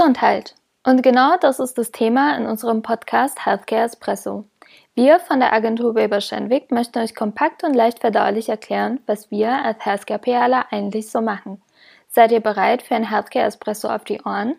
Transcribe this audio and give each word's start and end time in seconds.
Gesundheit. 0.00 0.54
Und 0.82 1.02
genau 1.02 1.36
das 1.38 1.58
ist 1.58 1.76
das 1.76 1.90
Thema 1.92 2.34
in 2.38 2.46
unserem 2.46 2.80
Podcast 2.80 3.44
Healthcare 3.44 3.84
Espresso. 3.84 4.46
Wir 4.94 5.20
von 5.20 5.40
der 5.40 5.52
Agentur 5.52 5.94
Weber 5.94 6.22
Schenwick 6.22 6.70
möchten 6.70 7.00
euch 7.00 7.14
kompakt 7.14 7.64
und 7.64 7.74
leicht 7.74 7.98
verdaulich 7.98 8.48
erklären, 8.48 9.00
was 9.04 9.30
wir 9.30 9.62
als 9.62 9.84
Healthcare 9.84 10.18
PRler 10.18 10.64
eigentlich 10.70 11.10
so 11.10 11.20
machen. 11.20 11.60
Seid 12.08 12.32
ihr 12.32 12.40
bereit 12.40 12.80
für 12.80 12.94
ein 12.94 13.10
Healthcare 13.10 13.44
Espresso 13.44 13.88
auf 13.88 14.04
die 14.04 14.22
Ohren? 14.22 14.56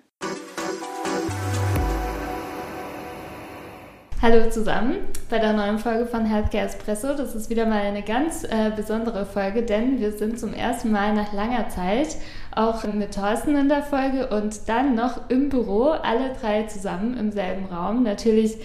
Hallo 4.22 4.48
zusammen 4.52 4.98
bei 5.32 5.40
der 5.40 5.54
neuen 5.54 5.80
Folge 5.80 6.06
von 6.06 6.24
Healthcare 6.24 6.66
Espresso. 6.66 7.16
Das 7.16 7.34
ist 7.34 7.50
wieder 7.50 7.66
mal 7.66 7.82
eine 7.82 8.04
ganz 8.04 8.44
äh, 8.44 8.72
besondere 8.76 9.26
Folge, 9.26 9.64
denn 9.64 10.00
wir 10.00 10.12
sind 10.12 10.40
zum 10.40 10.54
ersten 10.54 10.92
Mal 10.92 11.16
nach 11.16 11.34
langer 11.34 11.68
Zeit 11.70 12.18
auch 12.56 12.84
mit 12.86 13.14
Thorsten 13.14 13.56
in 13.56 13.70
der 13.70 13.84
Folge 13.84 14.28
und 14.28 14.68
dann 14.68 14.96
noch 14.96 15.30
im 15.30 15.50
Büro, 15.50 15.90
alle 15.90 16.34
drei 16.40 16.64
zusammen 16.64 17.18
im 17.18 17.32
selben 17.32 17.66
Raum. 17.66 18.04
Natürlich 18.04 18.58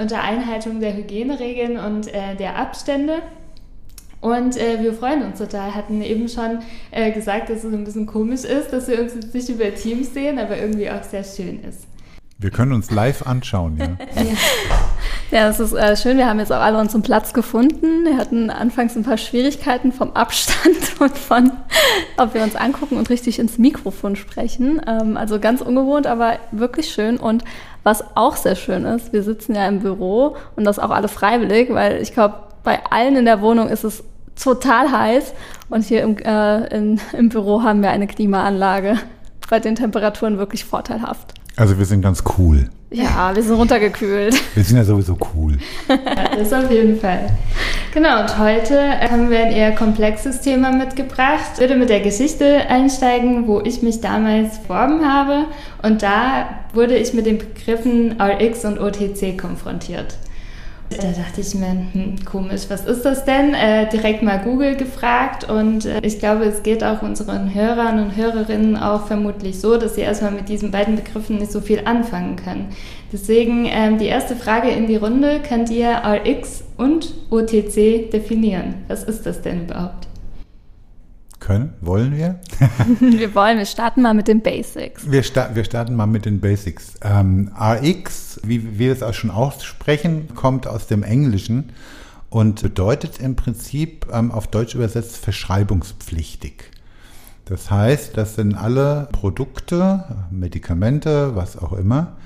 unter 0.00 0.22
Einhaltung 0.22 0.80
der 0.80 0.96
Hygieneregeln 0.96 1.76
und 1.78 2.12
äh, 2.12 2.36
der 2.36 2.56
Abstände. 2.56 3.22
Und 4.20 4.56
äh, 4.56 4.80
wir 4.80 4.92
freuen 4.94 5.24
uns 5.24 5.38
total. 5.38 5.74
Hatten 5.74 6.00
eben 6.00 6.28
schon 6.28 6.60
äh, 6.92 7.10
gesagt, 7.10 7.50
dass 7.50 7.64
es 7.64 7.72
ein 7.72 7.84
bisschen 7.84 8.06
komisch 8.06 8.44
ist, 8.44 8.72
dass 8.72 8.86
wir 8.86 9.00
uns 9.00 9.14
jetzt 9.14 9.34
nicht 9.34 9.48
über 9.48 9.74
Teams 9.74 10.14
sehen, 10.14 10.38
aber 10.38 10.56
irgendwie 10.56 10.88
auch 10.88 11.02
sehr 11.02 11.24
schön 11.24 11.62
ist. 11.64 11.86
Wir 12.38 12.50
können 12.50 12.72
uns 12.72 12.90
live 12.90 13.26
anschauen, 13.26 13.76
ja. 13.76 13.86
ja, 14.14 14.36
das 15.40 15.60
ist 15.60 15.72
äh, 15.72 15.96
schön. 15.96 16.18
Wir 16.18 16.26
haben 16.26 16.38
jetzt 16.38 16.52
auch 16.52 16.60
alle 16.60 16.78
unseren 16.78 17.00
Platz 17.00 17.32
gefunden. 17.32 18.04
Wir 18.04 18.18
hatten 18.18 18.50
anfangs 18.50 18.96
ein 18.96 19.02
paar 19.02 19.16
Schwierigkeiten 19.16 19.90
vom 19.90 20.12
Abstand 20.12 20.76
und 21.00 21.16
von, 21.16 21.52
ob 22.18 22.34
wir 22.34 22.42
uns 22.42 22.54
angucken 22.54 22.98
und 22.98 23.08
richtig 23.08 23.38
ins 23.38 23.56
Mikrofon 23.56 24.14
sprechen. 24.14 24.82
Ähm, 24.86 25.16
also 25.16 25.40
ganz 25.40 25.62
ungewohnt, 25.62 26.06
aber 26.06 26.38
wirklich 26.50 26.90
schön. 26.90 27.16
Und 27.16 27.44
was 27.82 28.04
auch 28.14 28.36
sehr 28.36 28.56
schön 28.56 28.84
ist, 28.84 29.14
wir 29.14 29.22
sitzen 29.22 29.54
ja 29.54 29.66
im 29.66 29.80
Büro 29.80 30.36
und 30.54 30.64
das 30.64 30.78
auch 30.78 30.90
alle 30.90 31.08
freiwillig, 31.08 31.72
weil 31.72 32.02
ich 32.02 32.12
glaube, 32.12 32.34
bei 32.62 32.80
allen 32.90 33.16
in 33.16 33.24
der 33.24 33.40
Wohnung 33.40 33.68
ist 33.68 33.84
es 33.84 34.04
total 34.40 34.92
heiß 34.92 35.32
und 35.70 35.82
hier 35.82 36.02
im, 36.02 36.18
äh, 36.18 36.76
in, 36.76 37.00
im 37.12 37.30
Büro 37.30 37.62
haben 37.62 37.80
wir 37.80 37.90
eine 37.90 38.06
Klimaanlage 38.06 38.98
bei 39.48 39.60
den 39.60 39.76
Temperaturen 39.76 40.36
wirklich 40.36 40.66
vorteilhaft. 40.66 41.32
Also 41.56 41.78
wir 41.78 41.86
sind 41.86 42.02
ganz 42.02 42.22
cool. 42.36 42.68
Ja, 42.92 43.34
wir 43.34 43.42
sind 43.42 43.56
runtergekühlt. 43.56 44.34
Wir 44.54 44.64
sind 44.64 44.76
ja 44.76 44.84
sowieso 44.84 45.16
cool. 45.34 45.58
ja, 45.88 46.36
das 46.36 46.52
auf 46.52 46.70
jeden 46.70 47.00
Fall. 47.00 47.30
Genau, 47.94 48.20
und 48.20 48.38
heute 48.38 48.78
haben 49.00 49.30
wir 49.30 49.38
ein 49.40 49.52
eher 49.52 49.72
komplexes 49.72 50.40
Thema 50.40 50.72
mitgebracht. 50.72 51.52
Ich 51.54 51.60
würde 51.60 51.76
mit 51.76 51.88
der 51.90 52.00
Geschichte 52.00 52.68
einsteigen, 52.68 53.46
wo 53.46 53.60
ich 53.60 53.82
mich 53.82 54.00
damals 54.00 54.58
beworben 54.60 55.06
habe. 55.06 55.46
Und 55.82 56.02
da 56.02 56.48
wurde 56.72 56.96
ich 56.96 57.12
mit 57.14 57.26
den 57.26 57.38
Begriffen 57.38 58.20
RX 58.20 58.64
und 58.64 58.78
OTC 58.78 59.38
konfrontiert. 59.38 60.16
Da 61.00 61.12
dachte 61.12 61.40
ich 61.40 61.54
mir, 61.54 61.86
hm, 61.92 62.24
komisch, 62.24 62.62
was 62.68 62.84
ist 62.84 63.04
das 63.04 63.24
denn? 63.24 63.54
Äh, 63.54 63.88
direkt 63.90 64.22
mal 64.22 64.38
Google 64.38 64.76
gefragt 64.76 65.48
und 65.48 65.84
äh, 65.86 66.00
ich 66.02 66.18
glaube, 66.18 66.44
es 66.44 66.62
geht 66.62 66.84
auch 66.84 67.02
unseren 67.02 67.54
Hörern 67.54 68.00
und 68.00 68.16
Hörerinnen 68.16 68.76
auch 68.76 69.06
vermutlich 69.06 69.60
so, 69.60 69.76
dass 69.76 69.94
sie 69.94 70.02
erstmal 70.02 70.32
mit 70.32 70.48
diesen 70.48 70.70
beiden 70.70 70.96
Begriffen 70.96 71.38
nicht 71.38 71.52
so 71.52 71.60
viel 71.60 71.82
anfangen 71.84 72.36
können. 72.36 72.68
Deswegen 73.12 73.66
ähm, 73.66 73.98
die 73.98 74.06
erste 74.06 74.36
Frage 74.36 74.70
in 74.70 74.86
die 74.86 74.96
Runde, 74.96 75.40
könnt 75.46 75.70
ihr 75.70 76.02
RX 76.04 76.64
und 76.76 77.14
OTC 77.30 78.10
definieren? 78.10 78.74
Was 78.88 79.04
ist 79.04 79.26
das 79.26 79.42
denn 79.42 79.64
überhaupt? 79.64 80.11
Können? 81.42 81.72
Wollen 81.80 82.16
wir? 82.16 82.38
wir 83.00 83.34
wollen. 83.34 83.58
Wir 83.58 83.66
starten 83.66 84.00
mal 84.00 84.14
mit 84.14 84.28
den 84.28 84.42
Basics. 84.42 85.10
Wir, 85.10 85.24
sta 85.24 85.50
wir 85.54 85.64
starten 85.64 85.96
mal 85.96 86.06
mit 86.06 86.24
den 86.24 86.38
Basics. 86.38 86.94
Ähm, 87.02 87.50
RX, 87.58 88.40
wie 88.44 88.78
wir 88.78 88.92
es 88.92 89.02
auch 89.02 89.12
schon 89.12 89.32
aussprechen, 89.32 90.28
kommt 90.36 90.68
aus 90.68 90.86
dem 90.86 91.02
Englischen 91.02 91.72
und 92.30 92.62
bedeutet 92.62 93.18
im 93.18 93.34
Prinzip 93.34 94.06
ähm, 94.12 94.30
auf 94.30 94.46
Deutsch 94.46 94.76
übersetzt 94.76 95.16
verschreibungspflichtig. 95.16 96.62
Das 97.44 97.72
heißt, 97.72 98.16
das 98.16 98.36
sind 98.36 98.54
alle 98.54 99.08
Produkte, 99.10 100.04
Medikamente, 100.30 101.34
was 101.34 101.58
auch 101.58 101.72
immer, 101.72 102.18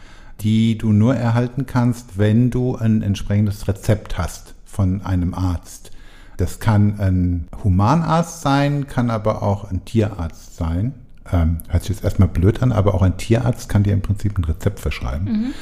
die 0.42 0.76
du 0.76 0.92
nur 0.92 1.16
erhalten 1.16 1.64
kannst, 1.64 2.18
wenn 2.18 2.50
du 2.50 2.76
ein 2.76 3.00
entsprechendes 3.00 3.66
Rezept 3.66 4.18
hast 4.18 4.54
von 4.66 5.00
einem 5.00 5.32
Arzt. 5.32 5.90
Das 6.36 6.60
kann 6.60 7.00
ein 7.00 7.48
Humanarzt 7.64 8.42
sein, 8.42 8.86
kann 8.86 9.10
aber 9.10 9.42
auch 9.42 9.70
ein 9.70 9.84
Tierarzt 9.84 10.56
sein. 10.56 10.94
Ähm, 11.32 11.58
hört 11.68 11.82
sich 11.82 11.96
jetzt 11.96 12.04
erstmal 12.04 12.28
blöd 12.28 12.62
an, 12.62 12.72
aber 12.72 12.94
auch 12.94 13.02
ein 13.02 13.16
Tierarzt 13.16 13.68
kann 13.68 13.82
dir 13.82 13.92
im 13.92 14.02
Prinzip 14.02 14.38
ein 14.38 14.44
Rezept 14.44 14.80
verschreiben. 14.80 15.24
Mhm. 15.24 15.54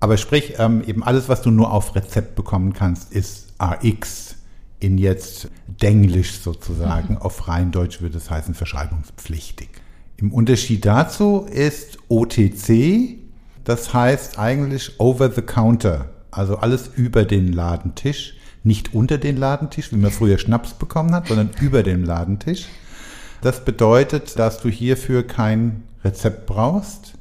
Aber 0.00 0.16
sprich, 0.16 0.54
ähm, 0.58 0.82
eben 0.84 1.04
alles, 1.04 1.28
was 1.28 1.42
du 1.42 1.50
nur 1.50 1.72
auf 1.72 1.94
Rezept 1.94 2.34
bekommen 2.34 2.72
kannst, 2.72 3.12
ist 3.12 3.52
RX 3.62 4.36
in 4.80 4.98
jetzt 4.98 5.48
Denglisch 5.68 6.40
sozusagen. 6.40 7.14
Mhm. 7.14 7.18
Auf 7.18 7.46
rein 7.46 7.70
Deutsch 7.70 8.00
würde 8.00 8.18
es 8.18 8.30
heißen 8.30 8.54
verschreibungspflichtig. 8.54 9.68
Im 10.16 10.32
Unterschied 10.32 10.84
dazu 10.84 11.46
ist 11.50 11.98
OTC, 12.08 13.18
das 13.64 13.94
heißt 13.94 14.38
eigentlich 14.38 14.98
over 14.98 15.30
the 15.30 15.42
counter, 15.42 16.10
also 16.30 16.56
alles 16.56 16.90
über 16.96 17.24
den 17.24 17.52
Ladentisch 17.52 18.34
nicht 18.64 18.94
unter 18.94 19.18
den 19.18 19.36
Ladentisch, 19.36 19.92
wie 19.92 19.96
man 19.96 20.10
früher 20.10 20.38
Schnaps 20.38 20.74
bekommen 20.74 21.14
hat, 21.14 21.28
sondern 21.28 21.50
über 21.60 21.82
den 21.82 22.04
Ladentisch. 22.04 22.66
Das 23.40 23.64
bedeutet, 23.64 24.38
dass 24.38 24.60
du 24.60 24.68
hierfür 24.68 25.26
kein 25.26 25.82
Rezept 26.04 26.46
brauchst, 26.46 27.14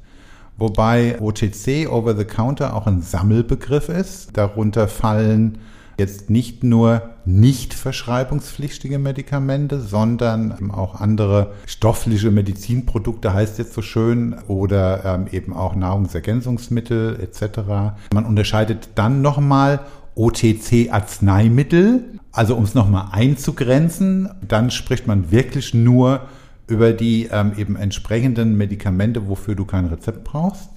wobei 0.58 1.20
OTC, 1.20 1.90
Over 1.90 2.16
the 2.16 2.26
Counter, 2.26 2.76
auch 2.76 2.86
ein 2.86 3.02
Sammelbegriff 3.02 3.90
ist. 3.90 4.38
Darunter 4.38 4.88
fallen 4.88 5.58
jetzt 5.98 6.30
nicht 6.30 6.64
nur 6.64 7.02
nicht 7.26 7.74
verschreibungspflichtige 7.74 8.98
Medikamente, 8.98 9.80
sondern 9.80 10.72
auch 10.72 11.00
andere 11.00 11.54
stoffliche 11.68 12.32
Medizinprodukte, 12.32 13.34
heißt 13.34 13.60
jetzt 13.60 13.74
so 13.74 13.82
schön, 13.82 14.36
oder 14.48 15.06
ähm, 15.06 15.28
eben 15.32 15.54
auch 15.54 15.76
Nahrungsergänzungsmittel 15.76 17.20
etc. 17.22 17.60
Man 18.14 18.26
unterscheidet 18.26 18.90
dann 18.96 19.22
nochmal 19.22 19.82
OTC-Arzneimittel. 20.16 22.20
Also 22.32 22.56
um 22.56 22.64
es 22.64 22.76
nochmal 22.76 23.10
einzugrenzen, 23.12 24.30
dann 24.48 24.72
spricht 24.72 25.08
man 25.08 25.32
wirklich 25.32 25.74
nur 25.74 26.22
über 26.68 26.94
die 26.94 27.28
ähm, 27.32 27.54
eben 27.58 27.76
entsprechenden 27.76 28.58
Medikamente, 28.58 29.28
wofür 29.28 29.56
du 29.56 29.66
kein 29.66 29.88
Rezept 29.88 30.24
brauchst. 30.24 30.70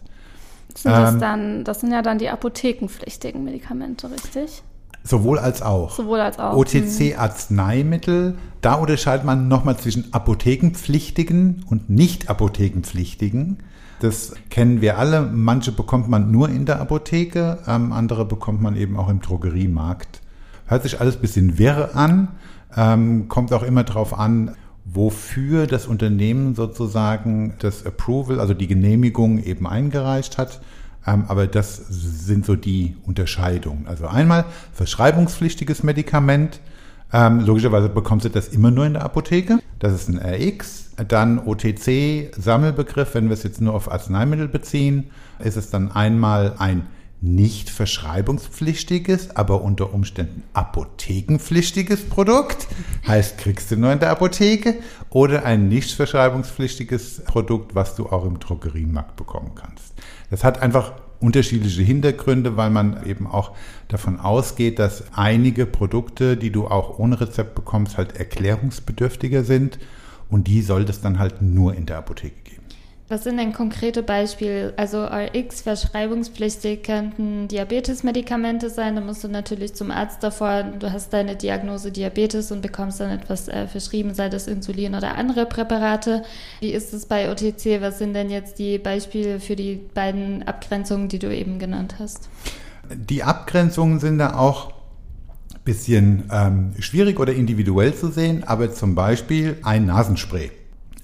Sind 0.75 0.91
das, 0.91 1.15
ähm, 1.15 1.21
dann, 1.21 1.65
das 1.65 1.81
sind 1.81 1.93
ja 1.93 2.03
dann 2.03 2.19
die 2.19 2.28
apothekenpflichtigen 2.28 3.45
Medikamente, 3.45 4.11
richtig? 4.11 4.62
Sowohl 5.05 5.39
als 5.39 5.62
auch. 5.62 5.93
Sowohl 5.93 6.21
als 6.21 6.39
auch. 6.39 6.56
OTC-Arzneimittel, 6.56 8.37
da 8.61 8.75
unterscheidet 8.75 9.25
man 9.25 9.49
nochmal 9.49 9.77
zwischen 9.77 10.12
apothekenpflichtigen 10.12 11.65
und 11.69 11.91
nicht 11.91 12.28
apothekenpflichtigen. 12.28 13.59
Das 14.04 14.34
kennen 14.50 14.82
wir 14.82 14.98
alle. 14.98 15.22
Manche 15.22 15.72
bekommt 15.72 16.10
man 16.10 16.31
nur 16.31 16.50
in 16.50 16.66
der 16.66 16.78
Apotheke, 16.78 17.60
ähm, 17.66 17.91
andere 17.91 18.26
bekommt 18.26 18.60
man 18.60 18.76
eben 18.76 18.98
auch 18.98 19.09
im 19.09 19.22
Drogeriemarkt. 19.22 20.20
Hört 20.66 20.82
sich 20.82 21.00
alles 21.00 21.16
ein 21.16 21.22
bisschen 21.22 21.56
wirr 21.56 21.97
an, 21.97 22.28
ähm, 22.76 23.28
kommt 23.28 23.50
auch 23.54 23.62
immer 23.62 23.82
darauf 23.82 24.12
an, 24.12 24.56
wofür 24.84 25.66
das 25.66 25.87
Unternehmen 25.87 26.54
sozusagen 26.54 27.54
das 27.60 27.87
Approval, 27.87 28.41
also 28.41 28.53
die 28.53 28.66
Genehmigung 28.66 29.42
eben 29.42 29.66
eingereicht 29.66 30.36
hat. 30.36 30.60
Ähm, 31.06 31.25
aber 31.28 31.47
das 31.47 31.75
sind 31.88 32.44
so 32.44 32.56
die 32.56 32.98
Unterscheidungen. 33.06 33.86
Also 33.86 34.06
einmal 34.06 34.44
verschreibungspflichtiges 34.75 35.82
Medikament. 35.82 36.60
Ähm, 37.14 37.47
logischerweise 37.47 37.88
bekommst 37.88 38.25
du 38.25 38.28
das 38.28 38.48
immer 38.48 38.72
nur 38.72 38.86
in 38.86 38.94
der 38.94 39.04
Apotheke. 39.04 39.60
Das 39.78 39.92
ist 39.92 40.09
ein 40.09 40.18
RX. 40.18 40.91
Dann 41.06 41.39
OTC, 41.39 42.34
Sammelbegriff, 42.36 43.15
wenn 43.15 43.27
wir 43.27 43.34
es 43.34 43.44
jetzt 43.44 43.60
nur 43.60 43.72
auf 43.72 43.91
Arzneimittel 43.91 44.48
beziehen, 44.48 45.10
ist 45.39 45.56
es 45.56 45.71
dann 45.71 45.92
einmal 45.92 46.56
ein 46.59 46.86
nicht 47.21 47.71
verschreibungspflichtiges, 47.71 49.36
aber 49.36 49.62
unter 49.62 49.94
Umständen 49.94 50.42
apothekenpflichtiges 50.54 52.09
Produkt, 52.09 52.66
heißt 53.06 53.39
kriegst 53.39 53.71
du 53.71 53.77
nur 53.77 53.92
in 53.92 54.00
der 54.00 54.10
Apotheke, 54.10 54.74
oder 55.09 55.44
ein 55.44 55.68
nicht 55.68 55.92
verschreibungspflichtiges 55.92 57.22
Produkt, 57.24 57.77
was 57.77 57.94
du 57.94 58.06
auch 58.06 58.27
im 58.27 58.41
Drogeriemarkt 58.41 59.15
bekommen 59.15 59.53
kannst. 59.54 59.94
Das 60.30 60.42
hat 60.42 60.60
einfach 60.60 60.92
unterschiedliche 61.24 61.82
Hintergründe, 61.82 62.56
weil 62.56 62.71
man 62.71 63.04
eben 63.06 63.26
auch 63.26 63.53
davon 63.88 64.21
ausgeht, 64.21 64.78
dass 64.78 65.04
einige 65.15 65.66
Produkte, 65.66 66.36
die 66.36 66.50
du 66.50 66.66
auch 66.66 66.98
ohne 66.98 67.21
Rezept 67.21 67.54
bekommst, 67.54 67.97
halt 67.97 68.16
erklärungsbedürftiger 68.16 69.42
sind 69.42 69.78
und 70.28 70.47
die 70.47 70.60
sollte 70.60 70.92
es 70.92 71.00
dann 71.00 71.18
halt 71.18 71.41
nur 71.41 71.74
in 71.74 71.86
der 71.86 71.98
Apotheke. 71.98 72.43
Was 73.06 73.24
sind 73.24 73.36
denn 73.36 73.53
konkrete 73.53 74.03
Beispiele? 74.03 74.72
Also 74.78 75.04
RX 75.04 75.60
verschreibungspflichtig 75.60 76.84
könnten 76.84 77.48
Diabetesmedikamente 77.48 78.71
sein. 78.71 78.97
Da 78.97 79.03
musst 79.03 79.22
du 79.22 79.28
natürlich 79.28 79.74
zum 79.74 79.91
Arzt 79.91 80.22
davor, 80.22 80.62
du 80.62 80.91
hast 80.91 81.12
deine 81.12 81.36
Diagnose 81.36 81.92
Diabetes 81.92 82.51
und 82.51 82.62
bekommst 82.62 83.01
dann 83.01 83.10
etwas 83.10 83.48
äh, 83.48 83.66
verschrieben, 83.66 84.15
sei 84.15 84.30
das 84.30 84.47
Insulin 84.47 84.95
oder 84.95 85.16
andere 85.16 85.45
Präparate. 85.45 86.22
Wie 86.60 86.71
ist 86.71 86.95
es 86.95 87.04
bei 87.04 87.30
OTC? 87.30 87.83
Was 87.83 87.98
sind 87.98 88.15
denn 88.15 88.30
jetzt 88.30 88.59
die 88.59 88.78
Beispiele 88.78 89.39
für 89.39 89.54
die 89.54 89.83
beiden 89.92 90.42
Abgrenzungen, 90.45 91.09
die 91.10 91.18
du 91.18 91.34
eben 91.34 91.59
genannt 91.59 91.97
hast? 91.98 92.30
Die 92.91 93.22
Abgrenzungen 93.22 94.01
sind 94.01 94.16
da 94.16 94.34
auch 94.34 94.72
ein 95.53 95.60
bisschen 95.62 96.24
ähm, 96.33 96.72
schwierig 96.78 97.21
oder 97.21 97.34
individuell 97.34 97.95
zu 97.95 98.10
sehen, 98.10 98.45
aber 98.45 98.72
zum 98.72 98.95
Beispiel 98.95 99.59
ein 99.62 99.84
Nasenspray. 99.84 100.51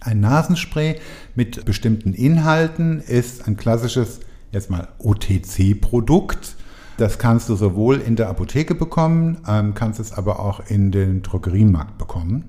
Ein 0.01 0.21
Nasenspray 0.21 0.99
mit 1.35 1.67
bestimmten 1.67 2.15
Inhalten 2.15 3.01
ist 3.01 3.47
ein 3.47 3.59
klassisches, 3.59 4.21
jetzt 4.51 4.71
mal 4.71 4.89
OTC-Produkt. 4.99 6.57
Das 6.97 7.19
kannst 7.19 7.51
du 7.51 7.57
sowohl 7.57 7.97
in 7.97 8.17
der 8.17 8.31
Apotheke 8.31 8.75
bekommen, 8.75 9.39
ähm, 9.47 9.75
kannst 9.75 10.01
es 10.01 10.13
aber 10.13 10.41
auch 10.41 10.61
in 10.69 10.91
den 10.91 11.23
Drogeriemarkt 11.23 11.99
bekommen. 11.99 12.47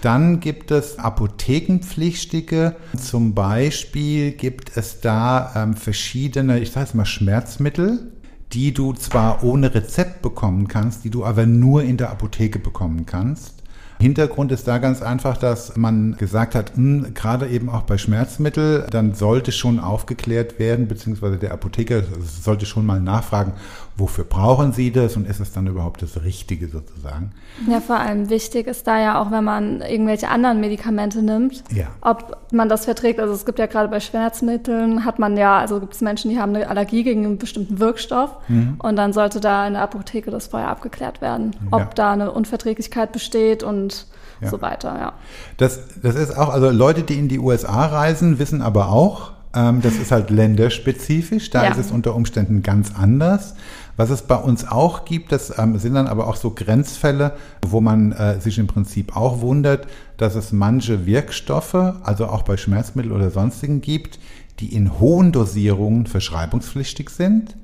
Dann 0.00 0.40
gibt 0.40 0.70
es 0.70 0.98
Apothekenpflichtige. 0.98 2.76
Zum 2.98 3.34
Beispiel 3.34 4.32
gibt 4.32 4.76
es 4.76 5.00
da 5.00 5.52
ähm, 5.56 5.74
verschiedene, 5.74 6.58
ich 6.58 6.70
sage 6.70 6.86
es 6.86 6.94
mal, 6.94 7.06
Schmerzmittel, 7.06 8.12
die 8.52 8.72
du 8.72 8.94
zwar 8.94 9.44
ohne 9.44 9.74
Rezept 9.74 10.22
bekommen 10.22 10.68
kannst, 10.68 11.04
die 11.04 11.10
du 11.10 11.24
aber 11.24 11.44
nur 11.44 11.82
in 11.82 11.98
der 11.98 12.10
Apotheke 12.10 12.58
bekommen 12.58 13.04
kannst. 13.04 13.63
Hintergrund 14.00 14.52
ist 14.52 14.68
da 14.68 14.78
ganz 14.78 15.02
einfach, 15.02 15.36
dass 15.36 15.76
man 15.76 16.16
gesagt 16.16 16.54
hat, 16.54 16.76
mh, 16.76 17.06
hm, 17.06 17.14
gerade 17.14 17.48
eben 17.48 17.68
auch 17.68 17.82
bei 17.82 17.98
Schmerzmittel, 17.98 18.86
dann 18.90 19.14
sollte 19.14 19.52
schon 19.52 19.78
aufgeklärt 19.78 20.58
werden, 20.58 20.88
beziehungsweise 20.88 21.38
der 21.38 21.52
Apotheker 21.52 22.02
sollte 22.20 22.66
schon 22.66 22.86
mal 22.86 23.00
nachfragen, 23.00 23.52
wofür 23.96 24.24
brauchen 24.24 24.72
Sie 24.72 24.90
das 24.90 25.16
und 25.16 25.26
ist 25.26 25.38
es 25.38 25.52
dann 25.52 25.66
überhaupt 25.68 26.02
das 26.02 26.24
Richtige 26.24 26.68
sozusagen? 26.68 27.30
Ja, 27.68 27.80
vor 27.80 27.96
allem 27.96 28.28
wichtig 28.28 28.66
ist 28.66 28.86
da 28.86 29.00
ja 29.00 29.22
auch, 29.22 29.30
wenn 29.30 29.44
man 29.44 29.82
irgendwelche 29.82 30.28
anderen 30.28 30.60
Medikamente 30.60 31.22
nimmt, 31.22 31.62
ja. 31.70 31.86
ob 32.00 32.36
man 32.52 32.68
das 32.68 32.86
verträgt. 32.86 33.20
Also 33.20 33.34
es 33.34 33.46
gibt 33.46 33.60
ja 33.60 33.66
gerade 33.66 33.88
bei 33.88 34.00
Schmerzmitteln, 34.00 35.04
hat 35.04 35.20
man 35.20 35.36
ja, 35.36 35.58
also 35.58 35.78
gibt 35.78 35.94
es 35.94 36.00
Menschen, 36.00 36.30
die 36.30 36.40
haben 36.40 36.54
eine 36.54 36.68
Allergie 36.68 37.04
gegen 37.04 37.24
einen 37.24 37.38
bestimmten 37.38 37.78
Wirkstoff 37.78 38.36
mhm. 38.48 38.76
und 38.78 38.96
dann 38.96 39.12
sollte 39.12 39.38
da 39.40 39.66
in 39.66 39.74
der 39.74 39.82
Apotheke 39.82 40.32
das 40.32 40.48
vorher 40.48 40.70
abgeklärt 40.70 41.20
werden, 41.20 41.52
ob 41.70 41.80
ja. 41.80 41.90
da 41.94 42.12
eine 42.12 42.32
Unverträglichkeit 42.32 43.12
besteht 43.12 43.62
und 43.62 44.06
ja. 44.40 44.50
so 44.50 44.60
weiter, 44.60 44.96
ja. 44.98 45.12
Das, 45.56 45.78
das 46.02 46.16
ist 46.16 46.36
auch, 46.36 46.48
also 46.48 46.70
Leute, 46.70 47.02
die 47.02 47.18
in 47.18 47.28
die 47.28 47.38
USA 47.38 47.86
reisen, 47.86 48.40
wissen 48.40 48.60
aber 48.60 48.88
auch, 48.88 49.34
ähm, 49.54 49.80
das 49.82 49.94
ist 49.94 50.10
halt 50.10 50.30
länderspezifisch, 50.30 51.50
da 51.50 51.66
ist 51.66 51.78
es 51.78 51.90
unter 51.90 52.14
Umständen 52.14 52.62
ganz 52.62 52.92
anders. 52.96 53.54
Was 53.96 54.10
es 54.10 54.22
bei 54.22 54.36
uns 54.36 54.66
auch 54.66 55.04
gibt, 55.04 55.30
das 55.32 55.56
ähm, 55.58 55.78
sind 55.78 55.94
dann 55.94 56.08
aber 56.08 56.26
auch 56.26 56.36
so 56.36 56.50
Grenzfälle, 56.50 57.36
wo 57.66 57.80
man 57.80 58.12
äh, 58.12 58.40
sich 58.40 58.58
im 58.58 58.66
Prinzip 58.66 59.16
auch 59.16 59.40
wundert, 59.40 59.86
dass 60.16 60.34
es 60.34 60.52
manche 60.52 61.06
Wirkstoffe, 61.06 61.74
also 61.74 62.26
auch 62.26 62.42
bei 62.42 62.56
Schmerzmitteln 62.56 63.14
oder 63.14 63.30
sonstigen 63.30 63.80
gibt, 63.80 64.18
die 64.60 64.74
in 64.74 64.98
hohen 65.00 65.32
Dosierungen 65.32 66.06
verschreibungspflichtig 66.06 67.10
sind, 67.10 67.56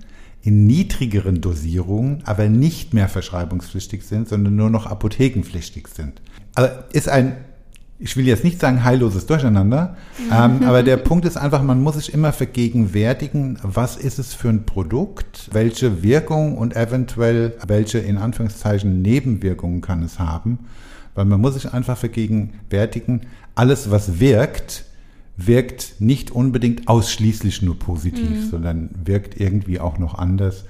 in 0.42 0.66
niedrigeren 0.66 1.40
Dosierungen 1.40 2.22
aber 2.24 2.48
nicht 2.48 2.94
mehr 2.94 3.08
verschreibungspflichtig 3.08 4.04
sind, 4.04 4.28
sondern 4.28 4.56
nur 4.56 4.70
noch 4.70 4.86
apothekenpflichtig 4.86 5.88
sind. 5.88 6.22
Also 6.54 6.70
ist 6.92 7.08
ein 7.08 7.36
ich 8.02 8.16
will 8.16 8.26
jetzt 8.26 8.44
nicht 8.44 8.58
sagen 8.58 8.82
heilloses 8.82 9.26
Durcheinander, 9.26 9.96
ähm, 10.32 10.62
aber 10.64 10.82
der 10.82 10.96
Punkt 10.96 11.26
ist 11.26 11.36
einfach, 11.36 11.62
man 11.62 11.82
muss 11.82 11.96
sich 11.96 12.14
immer 12.14 12.32
vergegenwärtigen, 12.32 13.58
was 13.62 13.96
ist 13.96 14.18
es 14.18 14.32
für 14.32 14.48
ein 14.48 14.64
Produkt, 14.64 15.50
welche 15.52 16.02
Wirkung 16.02 16.56
und 16.56 16.74
eventuell 16.74 17.52
welche 17.66 17.98
in 17.98 18.16
Anführungszeichen 18.16 19.02
Nebenwirkungen 19.02 19.82
kann 19.82 20.02
es 20.02 20.18
haben, 20.18 20.60
weil 21.14 21.26
man 21.26 21.42
muss 21.42 21.54
sich 21.54 21.72
einfach 21.74 21.98
vergegenwärtigen, 21.98 23.26
alles 23.54 23.90
was 23.90 24.18
wirkt, 24.18 24.86
wirkt 25.36 25.96
nicht 25.98 26.30
unbedingt 26.30 26.88
ausschließlich 26.88 27.60
nur 27.60 27.78
positiv, 27.78 28.30
mhm. 28.30 28.50
sondern 28.50 28.90
wirkt 29.04 29.38
irgendwie 29.38 29.78
auch 29.78 29.98
noch 29.98 30.14
anders. 30.14 30.64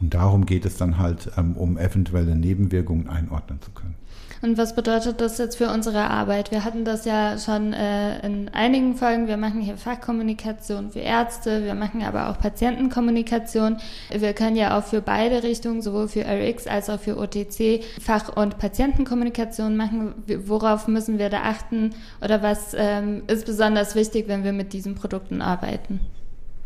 Und 0.00 0.12
darum 0.12 0.44
geht 0.44 0.66
es 0.66 0.76
dann 0.76 0.98
halt, 0.98 1.30
ähm, 1.38 1.56
um 1.56 1.78
eventuelle 1.78 2.36
Nebenwirkungen 2.36 3.08
einordnen 3.08 3.62
zu 3.62 3.70
können. 3.70 3.94
Und 4.44 4.58
was 4.58 4.74
bedeutet 4.74 5.22
das 5.22 5.38
jetzt 5.38 5.56
für 5.56 5.70
unsere 5.70 6.10
Arbeit? 6.10 6.50
Wir 6.50 6.64
hatten 6.64 6.84
das 6.84 7.06
ja 7.06 7.38
schon 7.38 7.72
äh, 7.72 8.18
in 8.26 8.50
einigen 8.50 8.94
Folgen. 8.94 9.26
Wir 9.26 9.38
machen 9.38 9.62
hier 9.62 9.78
Fachkommunikation 9.78 10.90
für 10.90 10.98
Ärzte, 10.98 11.64
wir 11.64 11.72
machen 11.72 12.02
aber 12.02 12.28
auch 12.28 12.38
Patientenkommunikation. 12.38 13.78
Wir 14.10 14.34
können 14.34 14.56
ja 14.56 14.76
auch 14.78 14.84
für 14.84 15.00
beide 15.00 15.42
Richtungen, 15.42 15.80
sowohl 15.80 16.08
für 16.08 16.26
RX 16.26 16.66
als 16.66 16.90
auch 16.90 17.00
für 17.00 17.16
OTC, 17.16 17.82
Fach- 18.02 18.36
und 18.36 18.58
Patientenkommunikation 18.58 19.78
machen. 19.78 20.12
Worauf 20.44 20.88
müssen 20.88 21.18
wir 21.18 21.30
da 21.30 21.44
achten 21.44 21.94
oder 22.20 22.42
was 22.42 22.76
ähm, 22.76 23.22
ist 23.28 23.46
besonders 23.46 23.94
wichtig, 23.94 24.28
wenn 24.28 24.44
wir 24.44 24.52
mit 24.52 24.74
diesen 24.74 24.94
Produkten 24.94 25.40
arbeiten? 25.40 26.00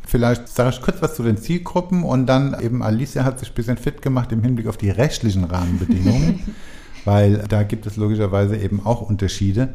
Vielleicht 0.04 0.48
sage 0.48 0.70
ich 0.70 0.82
kurz 0.82 1.00
was 1.00 1.14
zu 1.14 1.22
den 1.22 1.36
Zielgruppen 1.36 2.02
und 2.02 2.26
dann 2.26 2.58
eben 2.60 2.82
Alicia 2.82 3.22
hat 3.22 3.38
sich 3.38 3.52
ein 3.52 3.54
bisschen 3.54 3.76
fit 3.76 4.02
gemacht 4.02 4.32
im 4.32 4.42
Hinblick 4.42 4.66
auf 4.66 4.78
die 4.78 4.90
rechtlichen 4.90 5.44
Rahmenbedingungen. 5.44 6.56
weil 7.04 7.44
da 7.48 7.62
gibt 7.62 7.86
es 7.86 7.96
logischerweise 7.96 8.56
eben 8.56 8.84
auch 8.84 9.02
Unterschiede. 9.02 9.70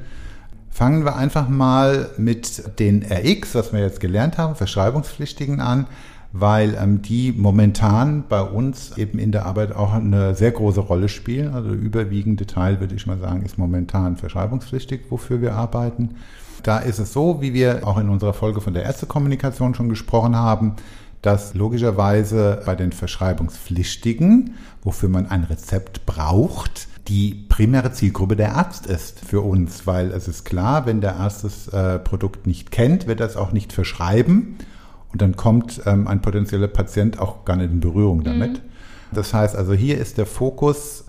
Fangen 0.70 1.06
wir 1.06 1.16
einfach 1.16 1.50
mal 1.50 2.10
mit 2.18 2.80
den 2.80 3.04
RX, 3.04 3.54
was 3.54 3.74
wir 3.74 3.82
jetzt 3.82 4.00
gelernt 4.00 4.38
haben, 4.38 4.56
Verschreibungspflichtigen 4.56 5.60
an, 5.60 5.86
weil 6.32 6.76
ähm, 6.82 7.04
die 7.04 7.32
momentan 7.32 8.24
bei 8.28 8.42
uns 8.42 8.98
eben 8.98 9.20
in 9.20 9.32
der 9.32 9.46
Arbeit 9.46 9.76
auch 9.76 9.94
eine 9.94 10.34
sehr 10.34 10.52
große 10.52 10.80
Rolle 10.80 11.10
spielen. 11.10 11.54
Also 11.54 11.70
der 11.70 11.80
überwiegende 11.80 12.48
Teil, 12.48 12.80
würde 12.80 12.96
ich 12.96 13.06
mal 13.06 13.20
sagen, 13.20 13.44
ist 13.44 13.60
momentan 13.60 14.18
verschreibungspflichtig, 14.18 15.02
wofür 15.12 15.42
wir 15.42 15.54
arbeiten. 15.54 16.16
Da 16.64 16.80
ist 16.80 16.98
es 16.98 17.14
so, 17.14 17.40
wie 17.42 17.54
wir 17.54 17.88
auch 17.88 18.00
in 18.00 18.10
unserer 18.10 18.34
Folge 18.34 18.62
von 18.62 18.74
der 18.74 18.84
Ärztekommunikation 18.84 19.76
schon 19.76 19.90
gesprochen 19.90 20.36
haben, 20.36 20.78
dass 21.22 21.54
logischerweise 21.54 22.62
bei 22.66 22.76
den 22.76 22.92
Verschreibungspflichtigen, 22.92 24.56
wofür 24.82 25.10
man 25.10 25.28
ein 25.28 25.44
Rezept 25.44 26.06
braucht, 26.06 26.88
die 27.08 27.46
primäre 27.50 27.92
Zielgruppe 27.92 28.36
der 28.36 28.56
Arzt 28.56 28.86
ist 28.86 29.20
für 29.20 29.42
uns, 29.42 29.86
weil 29.86 30.12
es 30.12 30.28
ist 30.28 30.46
klar, 30.46 30.86
wenn 30.86 31.02
der 31.02 31.18
Arzt 31.18 31.44
das 31.44 31.68
äh, 31.68 32.00
Produkt 32.00 32.48
nicht 32.48 32.72
kennt, 32.72 33.08
wird 33.08 33.20
er 33.20 33.28
es 33.28 33.36
auch 33.36 33.52
nicht 33.52 33.74
verschreiben 33.74 34.58
und 35.12 35.22
dann 35.22 35.36
kommt 35.36 35.82
ähm, 35.86 36.08
ein 36.08 36.22
potenzieller 36.22 36.68
Patient 36.68 37.20
auch 37.20 37.46
gar 37.46 37.58
nicht 37.58 37.72
in 37.72 37.80
Berührung 37.80 38.20
mhm. 38.20 38.24
damit. 38.24 38.52
Mhm. 38.54 38.68
Das 39.12 39.34
heißt 39.34 39.56
also, 39.56 39.74
hier 39.74 39.98
ist 39.98 40.18
der 40.18 40.26
Fokus, 40.26 41.06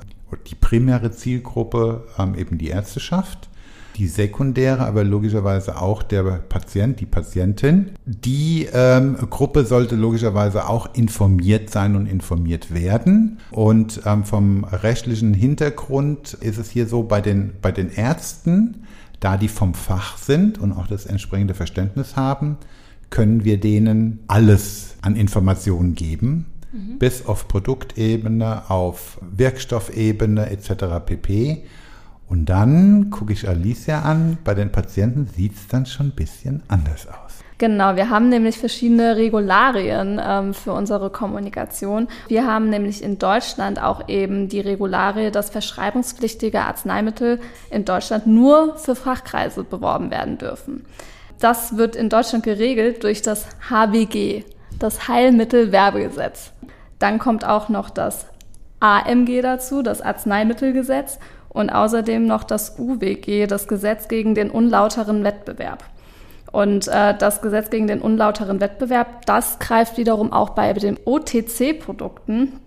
die 0.49 0.55
primäre 0.55 1.13
Zielgruppe 1.13 2.05
ähm, 2.19 2.35
eben 2.35 2.59
die 2.59 2.69
Ärzteschaft 2.69 3.49
die 3.97 4.09
sekundäre, 4.09 4.87
aber 4.87 5.05
logischerweise 5.05 5.81
auch 5.81 6.03
der 6.03 6.23
Patient, 6.23 6.99
die 7.01 7.07
Patientin. 7.07 7.93
Die 8.05 8.69
ähm, 8.73 9.17
Gruppe 9.31 9.65
sollte 9.65 9.95
logischerweise 9.95 10.69
auch 10.69 10.95
informiert 10.95 11.71
sein 11.71 11.95
und 11.95 12.07
informiert 12.07 12.75
werden. 12.75 13.39
Und 13.51 14.01
ähm, 14.05 14.25
vom 14.25 14.65
rechtlichen 14.65 15.33
Hintergrund 15.35 16.35
ist 16.35 16.59
es 16.59 16.71
hier 16.71 16.87
so 16.87 17.05
bei 17.05 17.21
den, 17.21 17.53
bei 17.63 17.71
den 17.71 17.91
Ärzten, 17.91 18.85
da 19.21 19.37
die 19.37 19.49
vom 19.49 19.75
Fach 19.75 20.19
sind 20.19 20.59
und 20.59 20.73
auch 20.73 20.87
das 20.87 21.07
entsprechende 21.07 21.55
Verständnis 21.55 22.17
haben, 22.17 22.59
können 23.11 23.45
wir 23.45 23.61
denen 23.61 24.25
alles 24.27 24.97
an 25.03 25.15
Informationen 25.15 25.95
geben, 25.95 26.47
mhm. 26.73 26.99
bis 26.99 27.27
auf 27.27 27.47
Produktebene, 27.47 28.69
auf 28.71 29.21
Wirkstoffebene 29.23 30.51
etc. 30.51 30.85
pp. 31.07 31.63
Und 32.29 32.47
dann 32.47 33.11
gucke 33.11 33.33
ich 33.33 33.49
Alicia 33.49 34.03
an, 34.03 34.39
bei 34.45 34.55
den 34.55 34.73
Patienten 34.73 35.27
sieht 35.27 35.55
es 35.55 35.69
dann 35.69 35.87
schon 35.87 36.07
ein 36.07 36.13
bisschen 36.13 36.63
anders 36.69 37.07
aus. 37.07 37.45
Genau, 37.59 37.95
wir 37.95 38.11
haben 38.11 38.31
nämlich 38.31 38.59
verschiedene 38.59 39.17
Regularien 39.17 40.21
ähm, 40.23 40.55
für 40.55 40.73
unsere 40.73 41.11
Kommunikation. 41.11 42.09
Wir 42.27 42.47
haben 42.47 42.69
nämlich 42.69 43.03
in 43.03 43.19
Deutschland 43.19 43.81
auch 43.81 44.09
eben 44.09 44.49
die 44.49 44.61
Regularie, 44.61 45.31
dass 45.31 45.51
verschreibungspflichtige 45.51 46.61
Arzneimittel 46.63 47.41
in 47.71 47.85
Deutschland 47.85 48.27
nur 48.27 48.77
für 48.77 48.97
Fachkreise 48.97 49.63
beworben 49.63 50.11
werden 50.11 50.37
dürfen. 50.37 50.85
Das 51.39 51.77
wird 51.77 51.95
in 51.95 52.09
Deutschland 52.09 52.45
geregelt 52.45 53.05
durch 53.05 53.23
das 53.23 53.47
HWG, 53.71 54.43
das 54.81 55.07
Heilmittelwerbegesetz. 55.07 56.53
Dann 56.99 57.21
kommt 57.21 57.45
auch 57.45 57.69
noch 57.69 57.91
das 57.91 58.27
AMG 58.81 59.43
dazu, 59.43 59.83
das 59.83 60.03
Arzneimittelgesetz 60.03 61.19
und 61.55 61.71
außerdem 61.71 62.27
noch 62.27 62.45
das 62.45 62.79
UWG, 62.79 63.47
das 63.47 63.67
Gesetz 63.67 64.09
gegen 64.09 64.35
den 64.35 64.51
unlauteren 64.51 65.25
Wettbewerb. 65.25 65.85
Und 66.53 66.89
äh, 66.89 67.17
das 67.17 67.41
Gesetz 67.41 67.71
gegen 67.71 67.87
den 67.87 68.03
unlauteren 68.03 68.61
Wettbewerb, 68.61 69.25
das 69.25 69.59
greift 69.59 69.97
wiederum 69.97 70.33
auch 70.33 70.51
bei 70.51 70.73
den 70.75 70.99
OTC-Produkten. 71.05 72.61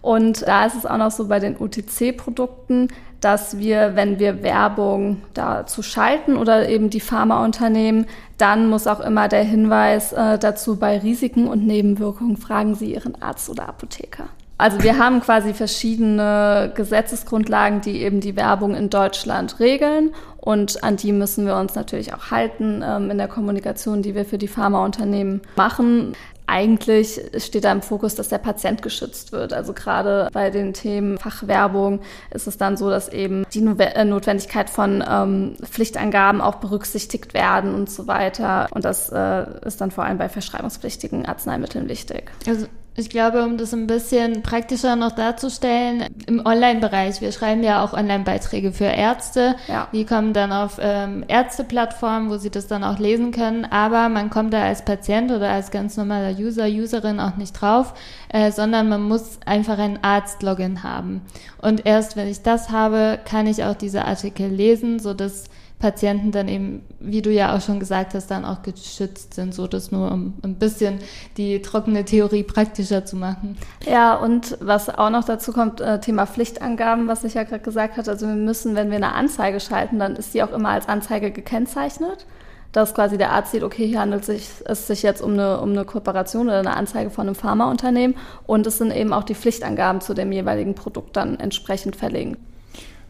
Und 0.00 0.46
da 0.46 0.66
ist 0.66 0.76
es 0.76 0.86
auch 0.86 0.98
noch 0.98 1.10
so 1.10 1.28
bei 1.28 1.40
den 1.40 1.56
UTC-Produkten, 1.58 2.88
dass 3.20 3.58
wir, 3.58 3.96
wenn 3.96 4.18
wir 4.18 4.42
Werbung 4.42 5.22
dazu 5.32 5.82
schalten 5.82 6.36
oder 6.36 6.68
eben 6.68 6.90
die 6.90 7.00
Pharmaunternehmen, 7.00 8.06
dann 8.36 8.68
muss 8.68 8.86
auch 8.86 9.00
immer 9.00 9.28
der 9.28 9.44
Hinweis 9.44 10.12
äh, 10.12 10.38
dazu 10.38 10.76
bei 10.76 10.98
Risiken 10.98 11.48
und 11.48 11.66
Nebenwirkungen 11.66 12.36
fragen 12.36 12.74
Sie 12.74 12.92
Ihren 12.92 13.20
Arzt 13.22 13.48
oder 13.48 13.66
Apotheker. 13.66 14.28
Also 14.64 14.82
wir 14.82 14.96
haben 14.96 15.20
quasi 15.20 15.52
verschiedene 15.52 16.72
Gesetzesgrundlagen, 16.74 17.82
die 17.82 18.00
eben 18.00 18.20
die 18.20 18.34
Werbung 18.34 18.74
in 18.74 18.88
Deutschland 18.88 19.60
regeln 19.60 20.14
und 20.38 20.82
an 20.82 20.96
die 20.96 21.12
müssen 21.12 21.44
wir 21.44 21.56
uns 21.56 21.74
natürlich 21.74 22.14
auch 22.14 22.30
halten 22.30 22.82
ähm, 22.82 23.10
in 23.10 23.18
der 23.18 23.28
Kommunikation, 23.28 24.00
die 24.00 24.14
wir 24.14 24.24
für 24.24 24.38
die 24.38 24.48
Pharmaunternehmen 24.48 25.42
machen 25.56 26.14
eigentlich 26.46 27.20
steht 27.38 27.64
da 27.64 27.72
im 27.72 27.80
Fokus, 27.80 28.14
dass 28.16 28.28
der 28.28 28.36
Patient 28.36 28.82
geschützt 28.82 29.32
wird. 29.32 29.54
Also 29.54 29.72
gerade 29.72 30.28
bei 30.30 30.50
den 30.50 30.74
Themen 30.74 31.16
Fachwerbung 31.16 32.00
ist 32.32 32.46
es 32.46 32.58
dann 32.58 32.76
so, 32.76 32.90
dass 32.90 33.08
eben 33.08 33.46
die 33.54 33.64
äh, 33.64 34.04
Notwendigkeit 34.04 34.68
von 34.68 35.02
ähm, 35.08 35.56
Pflichtangaben 35.62 36.42
auch 36.42 36.56
berücksichtigt 36.56 37.32
werden 37.32 37.74
und 37.74 37.88
so 37.88 38.06
weiter. 38.06 38.68
Und 38.72 38.84
das 38.84 39.10
äh, 39.10 39.46
ist 39.64 39.80
dann 39.80 39.90
vor 39.90 40.04
allem 40.04 40.18
bei 40.18 40.28
verschreibungspflichtigen 40.28 41.24
Arzneimitteln 41.24 41.88
wichtig. 41.88 42.30
Also 42.46 42.66
ich 42.96 43.10
glaube, 43.10 43.44
um 43.44 43.58
das 43.58 43.74
ein 43.74 43.86
bisschen 43.86 44.42
praktischer 44.42 44.94
noch 44.94 45.12
darzustellen, 45.12 46.04
im 46.26 46.44
Online-Bereich, 46.44 47.20
wir 47.20 47.32
schreiben 47.32 47.64
ja 47.64 47.84
auch 47.84 47.92
Online-Beiträge 47.92 48.72
für 48.72 48.84
Ärzte, 48.84 49.56
ja. 49.66 49.88
die 49.92 50.04
kommen 50.04 50.32
dann 50.32 50.52
auf 50.52 50.78
ähm, 50.80 51.24
Ärzteplattformen, 51.26 52.30
wo 52.30 52.36
sie 52.36 52.50
das 52.50 52.68
dann 52.68 52.84
auch 52.84 52.98
lesen 52.98 53.32
können, 53.32 53.64
aber 53.64 54.08
man 54.08 54.30
kommt 54.30 54.52
da 54.52 54.62
als 54.62 54.84
Patient 54.84 55.32
oder 55.32 55.50
als 55.50 55.72
ganz 55.72 55.96
normaler 55.96 56.38
User, 56.38 56.66
Userin 56.66 57.18
auch 57.18 57.36
nicht 57.36 57.60
drauf, 57.60 57.94
äh, 58.28 58.52
sondern 58.52 58.88
man 58.88 59.02
muss 59.02 59.38
einfach 59.44 59.78
ein 59.78 59.98
Arzt-Login 60.02 60.84
haben. 60.84 61.22
Und 61.60 61.86
erst 61.86 62.16
wenn 62.16 62.28
ich 62.28 62.42
das 62.42 62.70
habe, 62.70 63.18
kann 63.24 63.48
ich 63.48 63.64
auch 63.64 63.74
diese 63.74 64.04
Artikel 64.04 64.48
lesen, 64.48 65.00
so 65.00 65.14
dass 65.14 65.44
Patienten 65.78 66.30
dann 66.32 66.48
eben, 66.48 66.82
wie 67.00 67.20
du 67.20 67.30
ja 67.30 67.54
auch 67.54 67.60
schon 67.60 67.78
gesagt 67.78 68.14
hast, 68.14 68.30
dann 68.30 68.44
auch 68.44 68.62
geschützt 68.62 69.34
sind, 69.34 69.54
so 69.54 69.66
das 69.66 69.92
nur 69.92 70.10
um 70.10 70.34
ein 70.42 70.54
bisschen 70.54 70.98
die 71.36 71.60
trockene 71.60 72.04
Theorie 72.04 72.42
praktischer 72.42 73.04
zu 73.04 73.16
machen. 73.16 73.58
Ja, 73.84 74.14
und 74.14 74.56
was 74.60 74.88
auch 74.88 75.10
noch 75.10 75.24
dazu 75.24 75.52
kommt, 75.52 75.80
äh, 75.80 76.00
Thema 76.00 76.26
Pflichtangaben, 76.26 77.06
was 77.06 77.24
ich 77.24 77.34
ja 77.34 77.42
gerade 77.42 77.62
gesagt 77.62 77.96
habe, 77.96 78.10
also 78.10 78.26
wir 78.26 78.34
müssen, 78.34 78.76
wenn 78.76 78.88
wir 78.88 78.96
eine 78.96 79.12
Anzeige 79.12 79.60
schalten, 79.60 79.98
dann 79.98 80.16
ist 80.16 80.32
die 80.32 80.42
auch 80.42 80.52
immer 80.52 80.70
als 80.70 80.88
Anzeige 80.88 81.30
gekennzeichnet 81.30 82.26
dass 82.74 82.92
quasi 82.92 83.16
der 83.16 83.30
Arzt 83.30 83.52
sieht, 83.52 83.62
okay, 83.62 83.86
hier 83.86 84.00
handelt 84.00 84.28
es 84.28 84.86
sich 84.86 85.02
jetzt 85.04 85.22
um 85.22 85.34
eine, 85.34 85.60
um 85.60 85.70
eine 85.70 85.84
Kooperation 85.84 86.48
oder 86.48 86.58
eine 86.58 86.76
Anzeige 86.76 87.08
von 87.08 87.28
einem 87.28 87.36
Pharmaunternehmen 87.36 88.16
und 88.46 88.66
es 88.66 88.78
sind 88.78 88.90
eben 88.90 89.12
auch 89.12 89.22
die 89.22 89.36
Pflichtangaben 89.36 90.00
zu 90.00 90.12
dem 90.12 90.32
jeweiligen 90.32 90.74
Produkt 90.74 91.16
dann 91.16 91.38
entsprechend 91.38 91.94
verlegen. 91.94 92.36